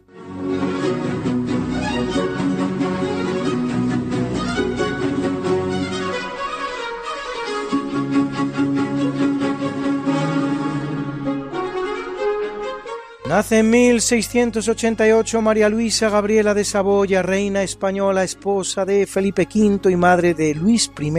Nace 13.27 13.57
en 13.57 13.71
1688 13.71 15.41
María 15.41 15.67
Luisa 15.67 16.09
Gabriela 16.09 16.53
de 16.53 16.63
Saboya, 16.63 17.23
reina 17.23 17.63
española, 17.63 18.23
esposa 18.23 18.85
de 18.85 19.07
Felipe 19.07 19.47
V 19.51 19.89
y 19.91 19.95
madre 19.95 20.35
de 20.35 20.53
Luis 20.53 20.91
I 20.99 21.11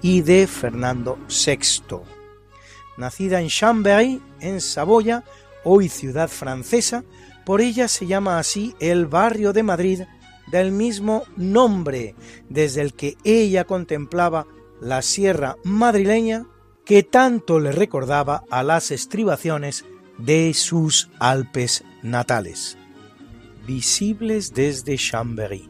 y 0.00 0.22
de 0.22 0.46
Fernando 0.46 1.18
VI. 1.28 1.98
Nacida 2.96 3.42
en 3.42 3.48
Chambéry, 3.48 4.22
en 4.40 4.62
Saboya, 4.62 5.22
hoy 5.64 5.90
ciudad 5.90 6.30
francesa, 6.30 7.04
por 7.44 7.60
ella 7.60 7.88
se 7.88 8.06
llama 8.06 8.38
así 8.38 8.74
el 8.80 9.04
barrio 9.04 9.52
de 9.52 9.62
Madrid 9.64 10.00
del 10.50 10.72
mismo 10.72 11.24
nombre, 11.36 12.14
desde 12.48 12.80
el 12.80 12.94
que 12.94 13.18
ella 13.22 13.64
contemplaba 13.64 14.46
la 14.80 15.02
sierra 15.02 15.56
madrileña 15.62 16.46
que 16.86 17.02
tanto 17.02 17.60
le 17.60 17.70
recordaba 17.72 18.44
a 18.48 18.62
las 18.62 18.90
estribaciones 18.90 19.84
de 20.18 20.54
sus 20.54 21.10
Alpes 21.18 21.84
natales, 22.02 22.76
visibles 23.66 24.54
desde 24.54 24.96
Chambéry. 24.96 25.68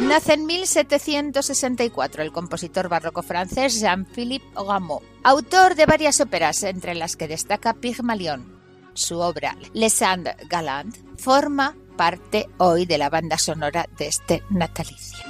Nace 0.00 0.34
en 0.34 0.46
1764 0.46 2.22
el 2.22 2.32
compositor 2.32 2.88
barroco 2.88 3.22
francés 3.22 3.80
Jean-Philippe 3.80 4.46
Rameau, 4.54 5.02
autor 5.24 5.74
de 5.74 5.84
varias 5.84 6.20
óperas, 6.20 6.62
entre 6.62 6.94
las 6.94 7.16
que 7.16 7.28
destaca 7.28 7.74
Pygmalion, 7.74 8.55
su 8.96 9.18
obra 9.18 9.56
Les 9.72 10.02
Andes 10.02 10.36
Galant 10.48 10.96
forma 11.18 11.76
parte 11.96 12.48
hoy 12.58 12.86
de 12.86 12.98
la 12.98 13.08
banda 13.08 13.38
sonora 13.38 13.88
de 13.96 14.08
este 14.08 14.42
natalicio. 14.50 15.24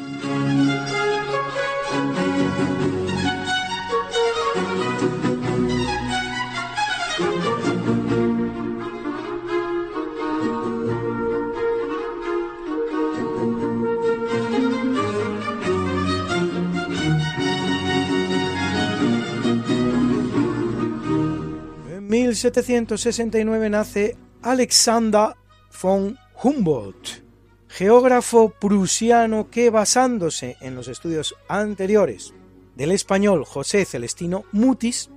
1769 22.37 23.71
nace 23.71 24.17
Alexander 24.43 25.35
von 25.83 26.19
Humboldt, 26.43 27.23
geógrafo 27.67 28.51
prusiano 28.51 29.49
que 29.51 29.71
basándose 29.71 30.57
en 30.61 30.75
los 30.75 30.89
estudios 30.89 31.35
anteriores 31.49 32.35
del 32.75 32.93
español 32.93 33.45
José 33.47 33.87
Celestino 33.87 34.45
Mutis, 34.53 35.09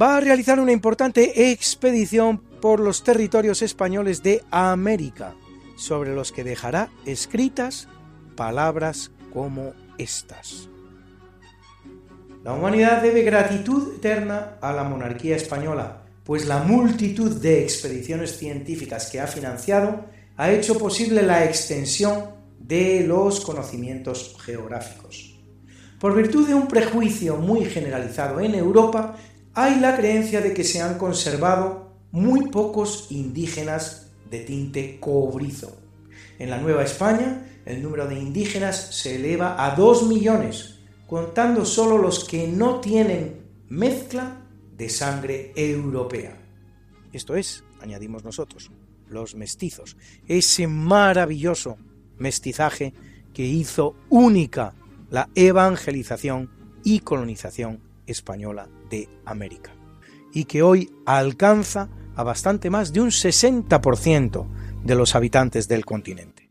va 0.00 0.16
a 0.16 0.20
realizar 0.20 0.60
una 0.60 0.70
importante 0.70 1.50
expedición 1.50 2.38
por 2.38 2.78
los 2.78 3.02
territorios 3.02 3.60
españoles 3.62 4.22
de 4.22 4.44
América, 4.52 5.34
sobre 5.76 6.14
los 6.14 6.30
que 6.30 6.44
dejará 6.44 6.88
escritas 7.04 7.88
palabras 8.36 9.10
como 9.32 9.72
estas. 9.98 10.68
La 12.44 12.52
humanidad 12.52 13.02
debe 13.02 13.22
gratitud 13.22 13.96
eterna 13.96 14.56
a 14.60 14.72
la 14.72 14.84
monarquía 14.84 15.34
española, 15.34 16.04
pues 16.28 16.44
la 16.44 16.58
multitud 16.58 17.40
de 17.40 17.62
expediciones 17.62 18.36
científicas 18.36 19.06
que 19.06 19.18
ha 19.18 19.26
financiado 19.26 20.04
ha 20.36 20.50
hecho 20.52 20.76
posible 20.76 21.22
la 21.22 21.46
extensión 21.46 22.22
de 22.60 23.02
los 23.06 23.40
conocimientos 23.40 24.36
geográficos. 24.44 25.40
Por 25.98 26.14
virtud 26.14 26.46
de 26.46 26.52
un 26.52 26.68
prejuicio 26.68 27.38
muy 27.38 27.64
generalizado 27.64 28.40
en 28.40 28.54
Europa, 28.54 29.16
hay 29.54 29.80
la 29.80 29.96
creencia 29.96 30.42
de 30.42 30.52
que 30.52 30.64
se 30.64 30.82
han 30.82 30.98
conservado 30.98 31.94
muy 32.10 32.48
pocos 32.50 33.06
indígenas 33.08 34.10
de 34.30 34.40
tinte 34.40 35.00
cobrizo. 35.00 35.78
En 36.38 36.50
la 36.50 36.58
Nueva 36.58 36.84
España, 36.84 37.62
el 37.64 37.82
número 37.82 38.06
de 38.06 38.18
indígenas 38.18 38.76
se 38.94 39.16
eleva 39.16 39.64
a 39.64 39.74
2 39.74 40.08
millones, 40.08 40.74
contando 41.06 41.64
solo 41.64 41.96
los 41.96 42.22
que 42.22 42.46
no 42.46 42.80
tienen 42.80 43.40
mezcla 43.70 44.37
de 44.78 44.88
sangre 44.88 45.52
europea. 45.56 46.38
Esto 47.12 47.34
es, 47.34 47.64
añadimos 47.80 48.24
nosotros, 48.24 48.70
los 49.08 49.34
mestizos, 49.34 49.96
ese 50.28 50.68
maravilloso 50.68 51.76
mestizaje 52.16 52.94
que 53.34 53.44
hizo 53.44 53.96
única 54.08 54.74
la 55.10 55.28
evangelización 55.34 56.50
y 56.84 57.00
colonización 57.00 57.80
española 58.06 58.68
de 58.88 59.08
América, 59.24 59.74
y 60.32 60.44
que 60.44 60.62
hoy 60.62 60.90
alcanza 61.04 61.88
a 62.14 62.22
bastante 62.22 62.70
más 62.70 62.92
de 62.92 63.00
un 63.00 63.10
60% 63.10 64.46
de 64.84 64.94
los 64.94 65.14
habitantes 65.14 65.66
del 65.68 65.84
continente. 65.84 66.47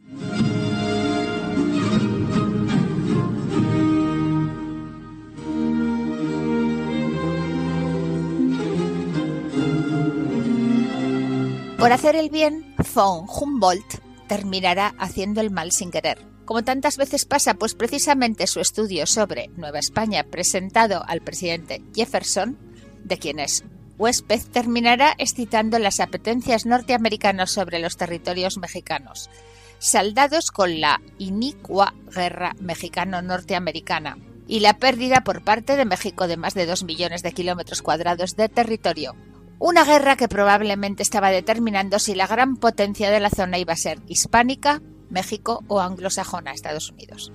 Por 11.78 11.92
hacer 11.92 12.16
el 12.16 12.32
bien, 12.32 12.76
von 12.96 13.28
Humboldt 13.30 14.00
terminará 14.28 14.96
haciendo 14.98 15.42
el 15.42 15.52
mal 15.52 15.72
sin 15.72 15.92
querer. 15.92 16.18
Como 16.44 16.64
tantas 16.64 16.98
veces 16.98 17.26
pasa, 17.26 17.54
pues 17.54 17.76
precisamente 17.76 18.48
su 18.48 18.60
estudio 18.60 19.06
sobre 19.06 19.50
Nueva 19.58 19.78
España 19.78 20.24
presentado 20.24 21.04
al 21.08 21.22
presidente 21.22 21.84
Jefferson, 21.94 22.58
de 23.04 23.20
quien 23.20 23.40
es 23.40 23.64
huésped, 24.00 24.42
terminará 24.52 25.14
excitando 25.20 25.78
las 25.78 26.00
apetencias 26.00 26.66
norteamericanas 26.66 27.52
sobre 27.52 27.78
los 27.78 27.96
territorios 27.96 28.58
mexicanos, 28.58 29.30
saldados 29.78 30.50
con 30.50 30.82
la 30.82 31.00
inicua 31.20 31.94
guerra 32.12 32.56
mexicano-norteamericana 32.60 34.18
y 34.48 34.62
la 34.62 34.80
pérdida 34.80 35.22
por 35.24 35.44
parte 35.44 35.76
de 35.76 35.86
México 35.86 36.28
de 36.28 36.38
más 36.38 36.56
de 36.56 36.66
dos 36.66 36.84
millones 36.84 37.22
de 37.22 37.34
kilómetros 37.34 37.84
cuadrados 37.84 38.36
de 38.36 38.50
territorio, 38.50 39.16
una 39.60 39.84
guerra 39.84 40.16
que 40.16 40.28
probablemente 40.28 41.04
estaba 41.04 41.30
determinando 41.30 42.00
si 42.00 42.16
la 42.16 42.28
gran 42.28 42.58
potencia 42.58 43.10
de 43.10 43.20
la 43.20 43.30
zona 43.30 43.58
iba 43.58 43.74
a 43.74 43.78
ser 43.78 44.00
hispánica, 44.08 44.82
México 45.10 45.64
o 45.68 45.80
anglosajona, 45.80 46.52
Estados 46.52 46.92
Unidos. 46.92 47.32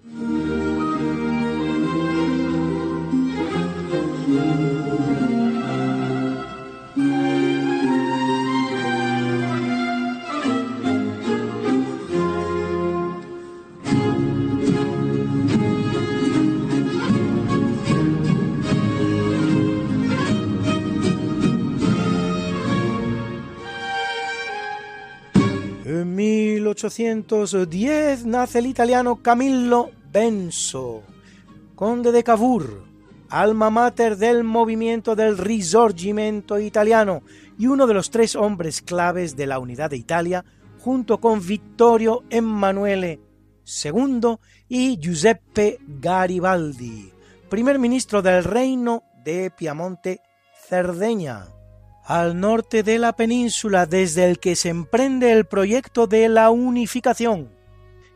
1810 26.05 28.27
nace 28.27 28.59
el 28.59 28.67
italiano 28.67 29.23
Camillo 29.23 29.91
Benso, 30.11 31.03
conde 31.75 32.13
de 32.13 32.23
Cavour, 32.23 32.85
alma 33.29 33.71
mater 33.71 34.17
del 34.17 34.45
movimiento 34.45 35.17
del 35.17 35.39
Risorgimento 35.39 36.59
italiano 36.59 37.23
y 37.59 37.67
uno 37.67 37.87
de 37.87 37.95
los 37.95 38.11
tres 38.11 38.37
hombres 38.37 38.83
claves 38.83 39.37
de 39.37 39.47
la 39.47 39.59
unidad 39.59 39.91
de 39.91 39.97
Italia, 39.97 40.45
junto 40.81 41.19
con 41.19 41.45
Vittorio 41.45 42.25
Emanuele 42.31 43.21
II 43.85 44.37
y 44.69 44.99
Giuseppe 44.99 45.79
Garibaldi, 45.87 47.13
primer 47.49 47.79
ministro 47.79 48.23
del 48.23 48.45
reino 48.45 49.03
de 49.25 49.51
Piamonte 49.51 50.21
Cerdeña 50.69 51.47
al 52.05 52.41
norte 52.41 52.83
de 52.83 52.99
la 52.99 53.15
península 53.15 53.87
desde 53.87 54.29
el 54.29 54.39
que 54.39 54.57
se 54.57 54.71
emprende 54.71 55.33
el 55.33 55.47
proyecto 55.47 56.07
de 56.07 56.29
la 56.29 56.51
unificación, 56.51 57.51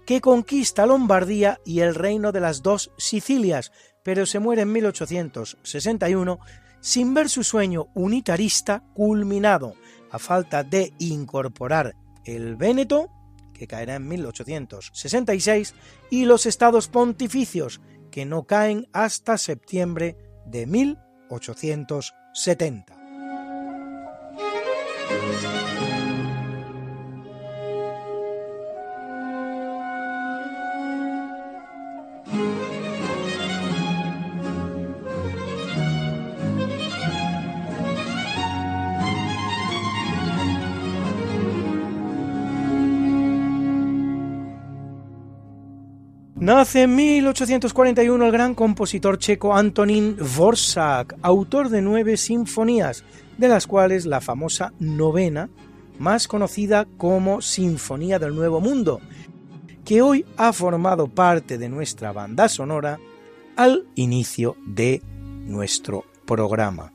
que 0.05 0.20
conquista 0.20 0.84
Lombardía 0.87 1.61
y 1.64 1.80
el 1.80 1.95
reino 1.95 2.32
de 2.32 2.41
las 2.41 2.62
dos 2.62 2.93
Sicilias, 2.97 3.72
pero 4.03 4.26
se 4.26 4.39
muere 4.39 4.62
en 4.62 4.72
1861 4.72 6.39
sin 6.80 7.14
ver 7.14 7.28
su 7.28 7.43
sueño 7.43 7.89
unitarista 7.95 8.84
culminado, 8.95 9.74
a 10.11 10.18
falta 10.18 10.62
de 10.62 10.93
incorporar 10.99 11.97
el 12.24 12.57
Véneto, 12.57 13.11
que 13.53 13.66
caerá 13.66 13.97
en 13.97 14.07
1866, 14.07 15.74
y 16.11 16.26
los 16.26 16.47
estados 16.47 16.89
pontificios, 16.89 17.80
que 18.11 18.24
no 18.24 18.47
caen 18.47 18.87
hasta 18.93 19.39
septiembre 19.39 20.16
de 20.47 20.66
1870. 20.66 22.95
En 46.74 46.94
1841 46.94 48.26
el 48.26 48.32
gran 48.32 48.54
compositor 48.54 49.18
checo 49.18 49.54
Antonín 49.54 50.16
Dvořák, 50.16 51.16
autor 51.22 51.70
de 51.70 51.80
nueve 51.80 52.16
sinfonías, 52.16 53.04
de 53.38 53.48
las 53.48 53.66
cuales 53.66 54.04
la 54.04 54.20
famosa 54.20 54.72
novena, 54.78 55.48
más 55.98 56.28
conocida 56.28 56.86
como 56.98 57.40
Sinfonía 57.40 58.18
del 58.18 58.34
Nuevo 58.34 58.60
Mundo, 58.60 59.00
que 59.84 60.02
hoy 60.02 60.26
ha 60.36 60.52
formado 60.52 61.08
parte 61.08 61.56
de 61.56 61.68
nuestra 61.68 62.12
banda 62.12 62.48
sonora 62.48 62.98
al 63.56 63.86
inicio 63.94 64.56
de 64.66 65.02
nuestro 65.46 66.04
programa. 66.26 66.92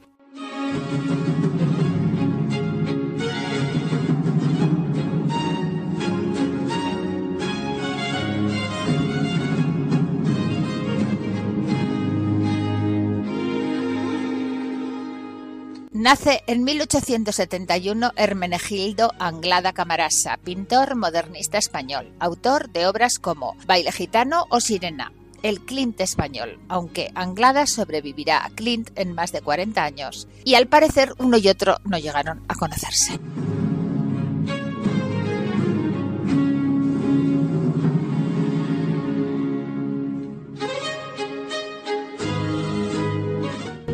Nace 16.02 16.41
en 16.47 16.64
1871 16.64 18.14
Hermenegildo 18.16 19.12
Anglada 19.20 19.72
Camarasa, 19.72 20.38
pintor 20.38 20.95
modernista 20.95 21.60
español, 21.60 22.12
autor 22.20 22.72
de 22.72 22.88
obras 22.88 23.20
como 23.20 23.56
Baile 23.68 23.91
gitano 23.91 24.47
o 24.49 24.60
Sirena, 24.62 25.14
el 25.43 25.62
Clint 25.62 26.02
español, 26.02 26.58
aunque 26.70 27.12
Anglada 27.14 27.68
sobrevivirá 27.68 28.43
a 28.43 28.49
Clint 28.49 28.89
en 28.95 29.14
más 29.14 29.32
de 29.32 29.41
40 29.41 29.84
años, 29.84 30.28
y 30.43 30.56
al 30.56 30.66
parecer 30.66 31.14
uno 31.20 31.38
y 31.38 31.47
otro 31.49 31.78
no 31.86 31.99
llegaron 31.99 32.41
a 32.47 32.56
conocerse. 32.56 33.20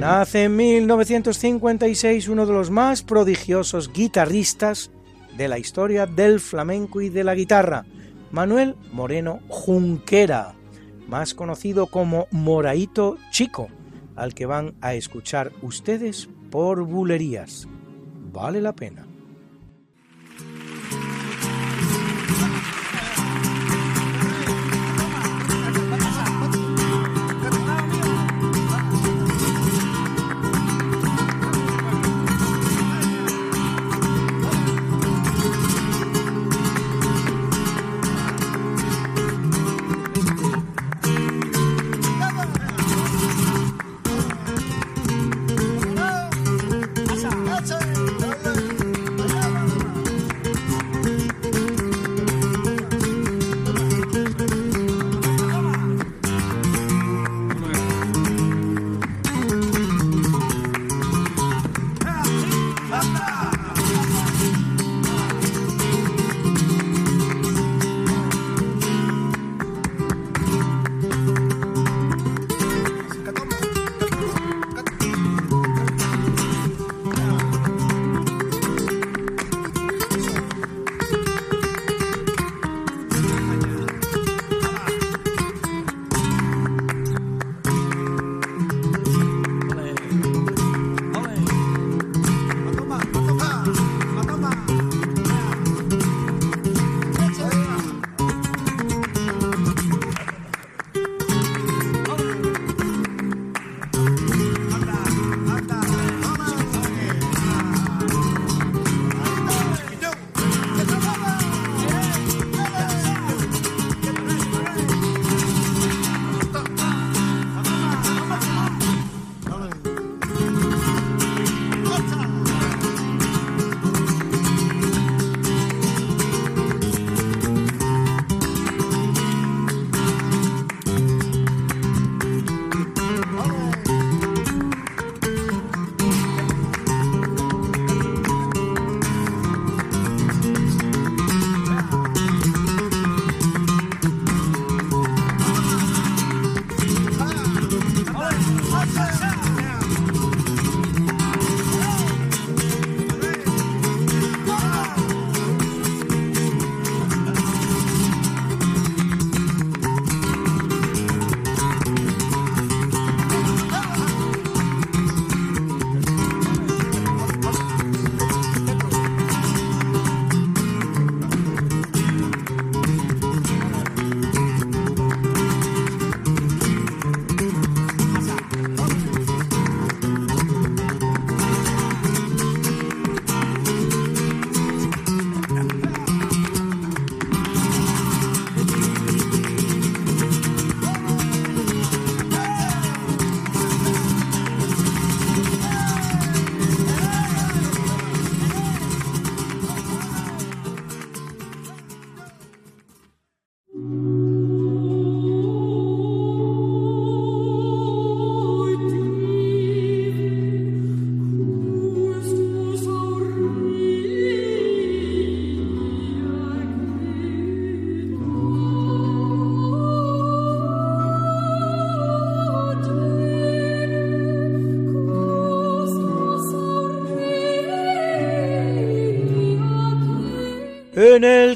Nace 0.09 0.45
en 0.45 0.55
1956 0.55 2.29
uno 2.29 2.45
de 2.45 2.53
los 2.53 2.71
más 2.71 3.03
prodigiosos 3.03 3.91
guitarristas 3.91 4.89
de 5.35 5.49
la 5.49 5.59
historia 5.59 6.05
del 6.05 6.39
flamenco 6.39 7.01
y 7.01 7.09
de 7.09 7.25
la 7.25 7.35
guitarra, 7.35 7.83
Manuel 8.31 8.77
Moreno 8.93 9.41
Junquera, 9.49 10.55
más 11.09 11.33
conocido 11.33 11.87
como 11.87 12.27
Moraito 12.31 13.17
Chico, 13.31 13.67
al 14.15 14.33
que 14.33 14.45
van 14.45 14.75
a 14.79 14.93
escuchar 14.93 15.51
ustedes 15.61 16.29
por 16.51 16.85
bulerías. 16.85 17.67
Vale 18.31 18.61
la 18.61 18.73
pena. 18.73 19.06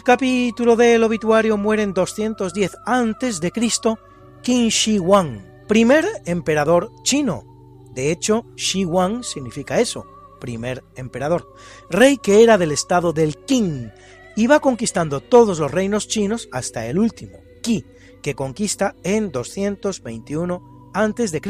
Capítulo 0.04 0.76
del 0.76 1.04
obituario 1.04 1.58
mueren 1.58 1.93
210 1.93 2.78
a.C. 2.86 3.52
Qin 4.41 4.70
Shi 4.70 4.97
Huang, 4.97 5.41
primer 5.68 6.06
emperador 6.26 6.91
chino. 7.04 7.43
De 7.93 8.12
hecho, 8.12 8.45
Shi 8.56 8.86
Huang 8.86 9.24
significa 9.24 9.80
eso, 9.80 10.06
primer 10.39 10.84
emperador. 10.95 11.54
Rey 11.89 12.18
que 12.18 12.43
era 12.43 12.58
del 12.58 12.72
estado 12.72 13.14
del 13.14 13.38
Qin. 13.38 13.91
Iba 14.36 14.60
conquistando 14.60 15.20
todos 15.20 15.60
los 15.60 15.72
reinos 15.72 16.08
chinos 16.08 16.47
hasta 16.52 16.88
el 16.88 16.97
último, 16.97 17.39
Qi, 17.62 17.86
que 18.22 18.36
conquista 18.36 18.95
en 19.04 19.32
221 19.32 20.91
a.C., 20.93 21.41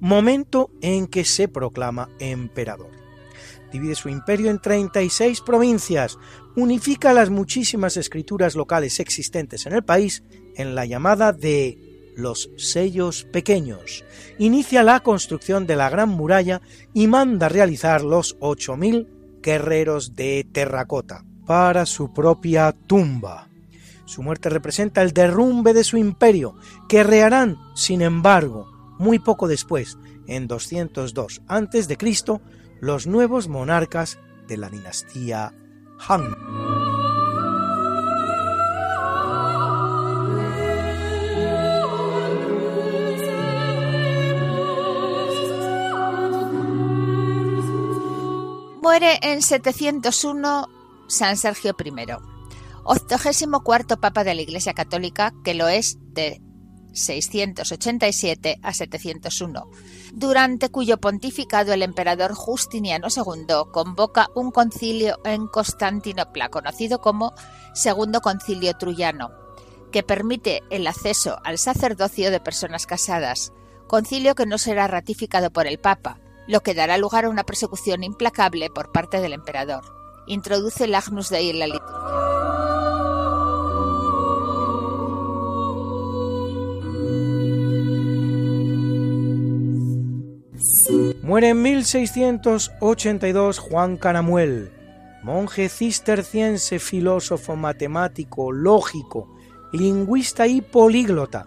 momento 0.00 0.70
en 0.80 1.06
que 1.06 1.24
se 1.24 1.48
proclama 1.48 2.10
emperador 2.18 2.98
divide 3.70 3.94
su 3.94 4.08
imperio 4.08 4.50
en 4.50 4.60
36 4.60 5.40
provincias, 5.40 6.18
unifica 6.58 7.12
las 7.12 7.30
muchísimas 7.30 7.96
escrituras 7.96 8.56
locales 8.56 8.98
existentes 8.98 9.64
en 9.66 9.74
el 9.74 9.84
país 9.84 10.24
en 10.56 10.74
la 10.74 10.86
llamada 10.86 11.32
de 11.32 11.78
los 12.16 12.50
sellos 12.56 13.22
pequeños, 13.32 14.04
inicia 14.38 14.82
la 14.82 14.98
construcción 15.00 15.68
de 15.68 15.76
la 15.76 15.88
Gran 15.88 16.08
Muralla 16.08 16.60
y 16.92 17.06
manda 17.06 17.48
realizar 17.48 18.02
los 18.02 18.36
8.000 18.40 19.06
guerreros 19.40 20.16
de 20.16 20.48
terracota 20.50 21.24
para 21.46 21.86
su 21.86 22.12
propia 22.12 22.72
tumba. 22.72 23.48
Su 24.04 24.24
muerte 24.24 24.48
representa 24.48 25.02
el 25.02 25.12
derrumbe 25.12 25.72
de 25.74 25.84
su 25.84 25.96
imperio, 25.96 26.56
que 26.88 27.04
reharán, 27.04 27.56
sin 27.76 28.02
embargo, 28.02 28.68
muy 28.98 29.20
poco 29.20 29.46
después, 29.46 29.96
en 30.26 30.48
202 30.48 31.42
a.C., 31.46 31.96
los 32.80 33.06
nuevos 33.06 33.46
monarcas 33.46 34.18
de 34.48 34.56
la 34.56 34.70
dinastía 34.70 35.52
Muere 48.82 49.18
en 49.22 49.42
701 49.42 50.68
San 51.08 51.36
Sergio 51.36 51.76
I, 51.78 51.92
octogésimo 52.84 53.62
cuarto 53.62 54.00
Papa 54.00 54.24
de 54.24 54.34
la 54.34 54.42
Iglesia 54.42 54.72
Católica, 54.72 55.34
que 55.44 55.54
lo 55.54 55.68
es 55.68 55.98
de 56.14 56.40
687 56.98 58.60
a 58.62 58.72
701, 58.74 59.70
durante 60.12 60.68
cuyo 60.70 60.98
pontificado 60.98 61.72
el 61.72 61.82
emperador 61.82 62.34
Justiniano 62.34 63.08
II 63.14 63.70
convoca 63.72 64.28
un 64.34 64.50
concilio 64.50 65.18
en 65.24 65.46
Constantinopla, 65.46 66.48
conocido 66.50 67.00
como 67.00 67.32
Segundo 67.74 68.20
Concilio 68.20 68.74
Truyano, 68.74 69.30
que 69.92 70.02
permite 70.02 70.62
el 70.70 70.86
acceso 70.86 71.38
al 71.44 71.58
sacerdocio 71.58 72.30
de 72.30 72.40
personas 72.40 72.86
casadas, 72.86 73.52
concilio 73.86 74.34
que 74.34 74.46
no 74.46 74.58
será 74.58 74.86
ratificado 74.86 75.50
por 75.50 75.66
el 75.66 75.78
Papa, 75.78 76.20
lo 76.46 76.60
que 76.60 76.74
dará 76.74 76.98
lugar 76.98 77.24
a 77.24 77.30
una 77.30 77.44
persecución 77.44 78.02
implacable 78.04 78.70
por 78.70 78.92
parte 78.92 79.20
del 79.20 79.32
emperador. 79.32 79.84
Introduce 80.26 80.84
el 80.84 80.94
Agnus 80.94 81.30
Dei 81.30 81.50
en 81.50 81.58
la 81.58 81.66
liturgia. 81.66 82.37
Muere 91.28 91.50
en 91.50 91.60
1682 91.60 93.58
Juan 93.58 93.98
Caramuel, 93.98 94.72
monje 95.22 95.68
cisterciense, 95.68 96.78
filósofo, 96.78 97.54
matemático, 97.54 98.50
lógico, 98.50 99.28
lingüista 99.74 100.46
y 100.46 100.62
políglota, 100.62 101.46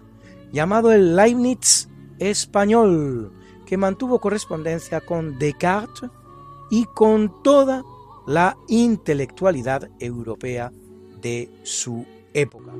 llamado 0.52 0.92
el 0.92 1.16
Leibniz 1.16 1.88
español, 2.20 3.32
que 3.66 3.76
mantuvo 3.76 4.20
correspondencia 4.20 5.00
con 5.00 5.36
Descartes 5.40 6.10
y 6.70 6.84
con 6.84 7.42
toda 7.42 7.82
la 8.28 8.56
intelectualidad 8.68 9.90
europea 9.98 10.70
de 11.20 11.50
su 11.64 12.06
época. 12.32 12.70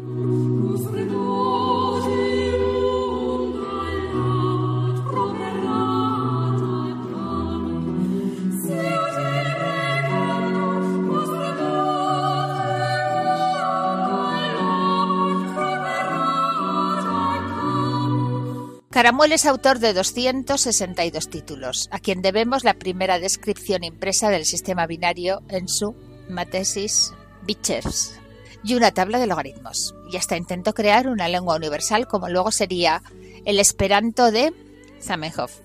Caramuel 18.93 19.33
es 19.33 19.47
autor 19.47 19.79
de 19.79 19.95
262 19.95 21.31
títulos, 21.31 21.89
a 21.91 21.99
quien 21.99 22.21
debemos 22.21 22.63
la 22.63 22.75
primera 22.75 23.19
descripción 23.19 23.85
impresa 23.85 24.29
del 24.29 24.45
sistema 24.45 24.87
binario 24.87 25.41
en 25.49 25.67
su 25.67 25.97
Matesis 26.29 27.15
Bichers 27.43 28.21
y 28.63 28.75
una 28.75 28.91
tabla 28.91 29.19
de 29.19 29.27
logaritmos. 29.27 29.95
Y 30.13 30.19
hasta 30.19 30.37
intentó 30.37 30.75
crear 30.75 31.09
una 31.09 31.29
lengua 31.29 31.57
universal 31.57 32.07
como 32.07 32.29
luego 32.29 32.51
sería 32.51 33.03
el 33.47 33.61
esperanto 33.61 34.31
de 34.31 34.53
Zamenhof. 35.01 35.61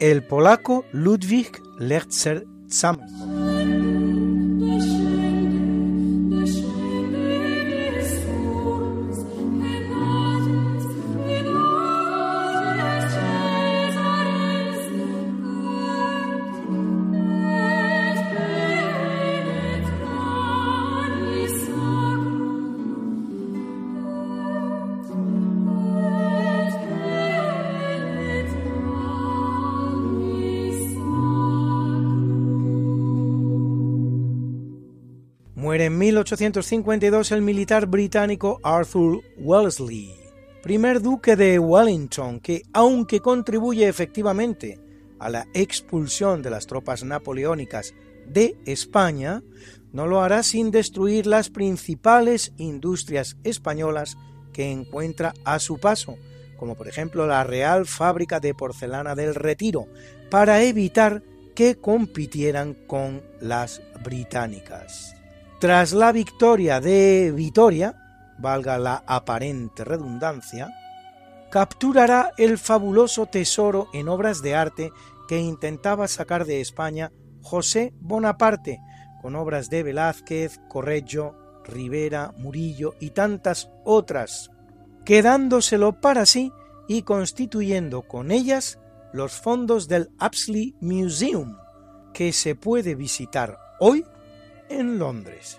El 0.00 0.24
polaco 0.24 0.84
Ludwig 0.90 1.52
Lerzer 1.78 2.44
Zamenhof. 2.68 4.01
Muere 35.72 35.86
en 35.86 35.96
1852 35.96 37.32
el 37.32 37.40
militar 37.40 37.86
británico 37.86 38.60
Arthur 38.62 39.22
Wellesley, 39.38 40.14
primer 40.62 41.00
duque 41.00 41.34
de 41.34 41.58
Wellington, 41.58 42.40
que 42.40 42.60
aunque 42.74 43.20
contribuye 43.20 43.88
efectivamente 43.88 44.78
a 45.18 45.30
la 45.30 45.46
expulsión 45.54 46.42
de 46.42 46.50
las 46.50 46.66
tropas 46.66 47.04
napoleónicas 47.04 47.94
de 48.26 48.54
España, 48.66 49.42
no 49.94 50.06
lo 50.06 50.20
hará 50.20 50.42
sin 50.42 50.70
destruir 50.70 51.26
las 51.26 51.48
principales 51.48 52.52
industrias 52.58 53.38
españolas 53.42 54.18
que 54.52 54.70
encuentra 54.70 55.32
a 55.42 55.58
su 55.58 55.78
paso, 55.78 56.18
como 56.58 56.74
por 56.74 56.86
ejemplo 56.86 57.26
la 57.26 57.44
Real 57.44 57.86
Fábrica 57.86 58.40
de 58.40 58.52
Porcelana 58.52 59.14
del 59.14 59.34
Retiro, 59.34 59.86
para 60.30 60.62
evitar 60.62 61.22
que 61.54 61.76
compitieran 61.76 62.74
con 62.74 63.22
las 63.40 63.80
británicas. 64.04 65.16
Tras 65.62 65.92
la 65.92 66.10
victoria 66.10 66.80
de 66.80 67.30
Vitoria, 67.32 67.94
valga 68.36 68.78
la 68.78 69.04
aparente 69.06 69.84
redundancia, 69.84 70.68
capturará 71.52 72.32
el 72.36 72.58
fabuloso 72.58 73.26
tesoro 73.26 73.86
en 73.92 74.08
obras 74.08 74.42
de 74.42 74.56
arte 74.56 74.90
que 75.28 75.38
intentaba 75.38 76.08
sacar 76.08 76.46
de 76.46 76.60
España 76.60 77.12
José 77.42 77.94
Bonaparte, 78.00 78.80
con 79.20 79.36
obras 79.36 79.70
de 79.70 79.84
Velázquez, 79.84 80.58
Correggio, 80.68 81.36
Rivera, 81.64 82.34
Murillo 82.38 82.96
y 82.98 83.10
tantas 83.10 83.70
otras, 83.84 84.50
quedándoselo 85.04 86.00
para 86.00 86.26
sí 86.26 86.50
y 86.88 87.02
constituyendo 87.02 88.02
con 88.02 88.32
ellas 88.32 88.80
los 89.12 89.34
fondos 89.34 89.86
del 89.86 90.10
Apsley 90.18 90.74
Museum, 90.80 91.56
que 92.12 92.32
se 92.32 92.56
puede 92.56 92.96
visitar 92.96 93.60
hoy 93.78 94.04
en 94.78 94.98
Londres. 94.98 95.58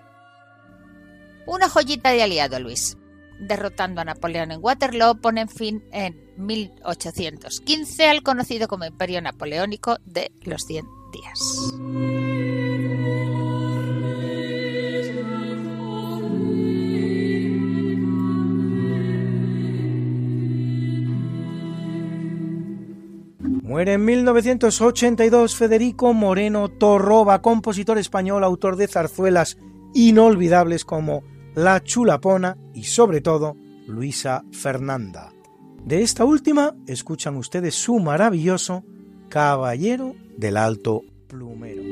Una 1.45 1.69
joyita 1.69 2.11
de 2.11 2.23
aliado, 2.23 2.59
Luis. 2.59 2.97
Derrotando 3.39 4.01
a 4.01 4.05
Napoleón 4.05 4.51
en 4.51 4.59
Waterloo, 4.63 5.19
ponen 5.19 5.49
fin 5.49 5.83
en 5.91 6.31
1815 6.37 8.07
al 8.07 8.23
conocido 8.23 8.67
como 8.67 8.85
Imperio 8.85 9.21
Napoleónico 9.21 9.97
de 10.05 10.31
los 10.43 10.63
100 10.63 10.85
días. 11.11 12.32
Muere 23.73 23.93
en 23.93 24.05
1982 24.05 25.55
Federico 25.55 26.13
Moreno 26.13 26.69
Torroba, 26.69 27.41
compositor 27.41 27.97
español, 27.97 28.43
autor 28.43 28.75
de 28.75 28.87
zarzuelas 28.87 29.57
inolvidables 29.95 30.85
como 30.85 31.23
La 31.55 31.83
Chulapona 31.83 32.55
y 32.75 32.83
sobre 32.83 33.19
todo 33.21 33.57
Luisa 33.87 34.43
Fernanda. 34.51 35.33
De 35.83 36.03
esta 36.03 36.23
última 36.23 36.75
escuchan 36.85 37.35
ustedes 37.35 37.73
su 37.73 37.97
maravilloso 37.97 38.83
Caballero 39.29 40.13
del 40.37 40.57
Alto 40.57 41.01
Plumero. 41.25 41.82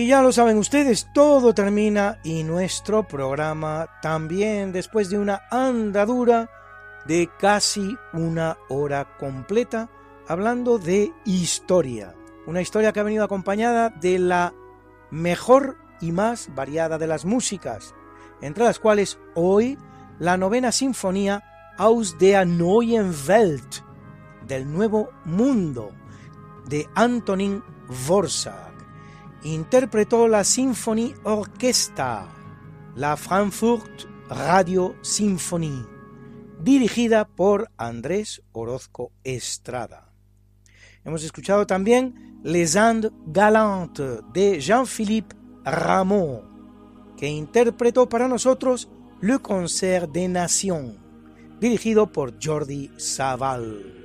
Y 0.00 0.06
ya 0.06 0.22
lo 0.22 0.32
saben 0.32 0.56
ustedes, 0.56 1.08
todo 1.12 1.52
termina 1.52 2.20
y 2.24 2.42
nuestro 2.42 3.06
programa 3.06 3.86
también 4.00 4.72
después 4.72 5.10
de 5.10 5.18
una 5.18 5.42
andadura 5.50 6.48
de 7.04 7.28
casi 7.38 7.98
una 8.14 8.56
hora 8.70 9.18
completa 9.18 9.90
hablando 10.26 10.78
de 10.78 11.12
historia. 11.26 12.14
Una 12.46 12.62
historia 12.62 12.94
que 12.94 13.00
ha 13.00 13.02
venido 13.02 13.24
acompañada 13.24 13.90
de 13.90 14.18
la 14.18 14.54
mejor 15.10 15.76
y 16.00 16.12
más 16.12 16.48
variada 16.54 16.96
de 16.96 17.06
las 17.06 17.26
músicas, 17.26 17.94
entre 18.40 18.64
las 18.64 18.78
cuales 18.78 19.18
hoy 19.34 19.76
la 20.18 20.38
novena 20.38 20.72
sinfonía 20.72 21.44
Aus 21.76 22.16
der 22.18 22.46
neuen 22.46 23.12
Welt, 23.28 23.84
del 24.46 24.72
Nuevo 24.72 25.10
Mundo, 25.26 25.90
de 26.70 26.88
Antonin 26.94 27.62
Dvorak 27.86 28.69
interpretó 29.42 30.28
la 30.28 30.44
Symphony 30.44 31.14
Orchestra, 31.24 32.28
la 32.94 33.16
Frankfurt 33.16 34.04
Radio 34.28 34.94
Symphony, 35.00 35.86
dirigida 36.62 37.26
por 37.26 37.70
Andrés 37.76 38.42
Orozco 38.52 39.12
Estrada. 39.24 40.12
Hemos 41.04 41.24
escuchado 41.24 41.66
también 41.66 42.40
Les 42.42 42.76
Andes 42.76 43.12
Galantes 43.26 44.20
de 44.32 44.60
Jean-Philippe 44.60 45.34
Rameau, 45.64 46.44
que 47.16 47.28
interpretó 47.28 48.08
para 48.08 48.28
nosotros 48.28 48.88
Le 49.20 49.38
Concert 49.38 50.10
des 50.10 50.28
Nations, 50.28 50.96
dirigido 51.58 52.12
por 52.12 52.34
Jordi 52.42 52.90
Savall. 52.98 53.96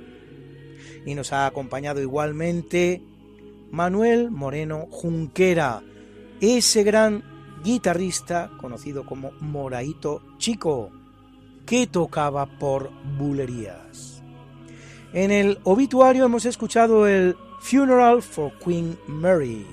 Y 1.04 1.14
nos 1.14 1.32
ha 1.32 1.46
acompañado 1.46 2.00
igualmente 2.00 3.02
Manuel 3.70 4.30
Moreno 4.30 4.86
Junquera, 4.90 5.82
ese 6.40 6.82
gran 6.82 7.22
guitarrista 7.62 8.50
conocido 8.60 9.04
como 9.04 9.32
Moraito 9.40 10.22
Chico, 10.38 10.90
que 11.64 11.86
tocaba 11.86 12.46
por 12.46 12.90
bulerías. 13.18 14.22
En 15.12 15.30
el 15.30 15.58
obituario 15.64 16.24
hemos 16.26 16.44
escuchado 16.44 17.06
el 17.06 17.36
Funeral 17.60 18.22
for 18.22 18.52
Queen 18.64 18.98
Mary, 19.08 19.66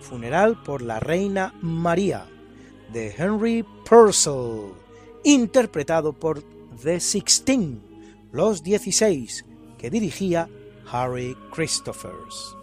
funeral 0.00 0.62
por 0.62 0.82
la 0.82 1.00
Reina 1.00 1.54
María, 1.60 2.26
de 2.92 3.14
Henry 3.16 3.64
Purcell, 3.88 4.72
interpretado 5.24 6.12
por 6.12 6.42
The 6.82 7.00
Sixteen, 7.00 7.80
los 8.30 8.62
16, 8.62 9.44
que 9.78 9.90
dirigía 9.90 10.48
Harry 10.90 11.36
Christophers. 11.52 12.61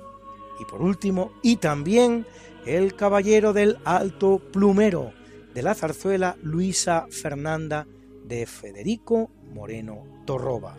Y 0.59 0.65
por 0.65 0.81
último, 0.81 1.31
y 1.41 1.57
también 1.57 2.25
el 2.65 2.95
Caballero 2.95 3.53
del 3.53 3.77
Alto 3.85 4.39
Plumero, 4.51 5.13
de 5.53 5.63
la 5.63 5.73
zarzuela 5.73 6.37
Luisa 6.43 7.07
Fernanda 7.09 7.87
de 8.25 8.45
Federico 8.45 9.31
Moreno 9.53 10.03
Torroba. 10.25 10.77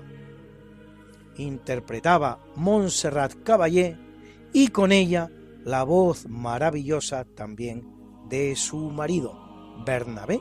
Interpretaba 1.36 2.38
Montserrat 2.56 3.42
Caballé 3.42 3.96
y 4.52 4.68
con 4.68 4.92
ella 4.92 5.30
la 5.64 5.82
voz 5.84 6.26
maravillosa 6.28 7.24
también 7.24 7.84
de 8.28 8.56
su 8.56 8.90
marido, 8.90 9.38
Bernabé 9.84 10.40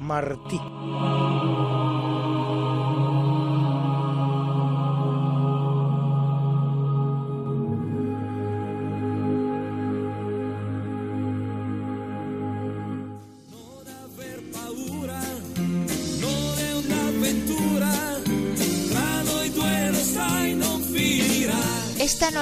Martí. 0.00 0.60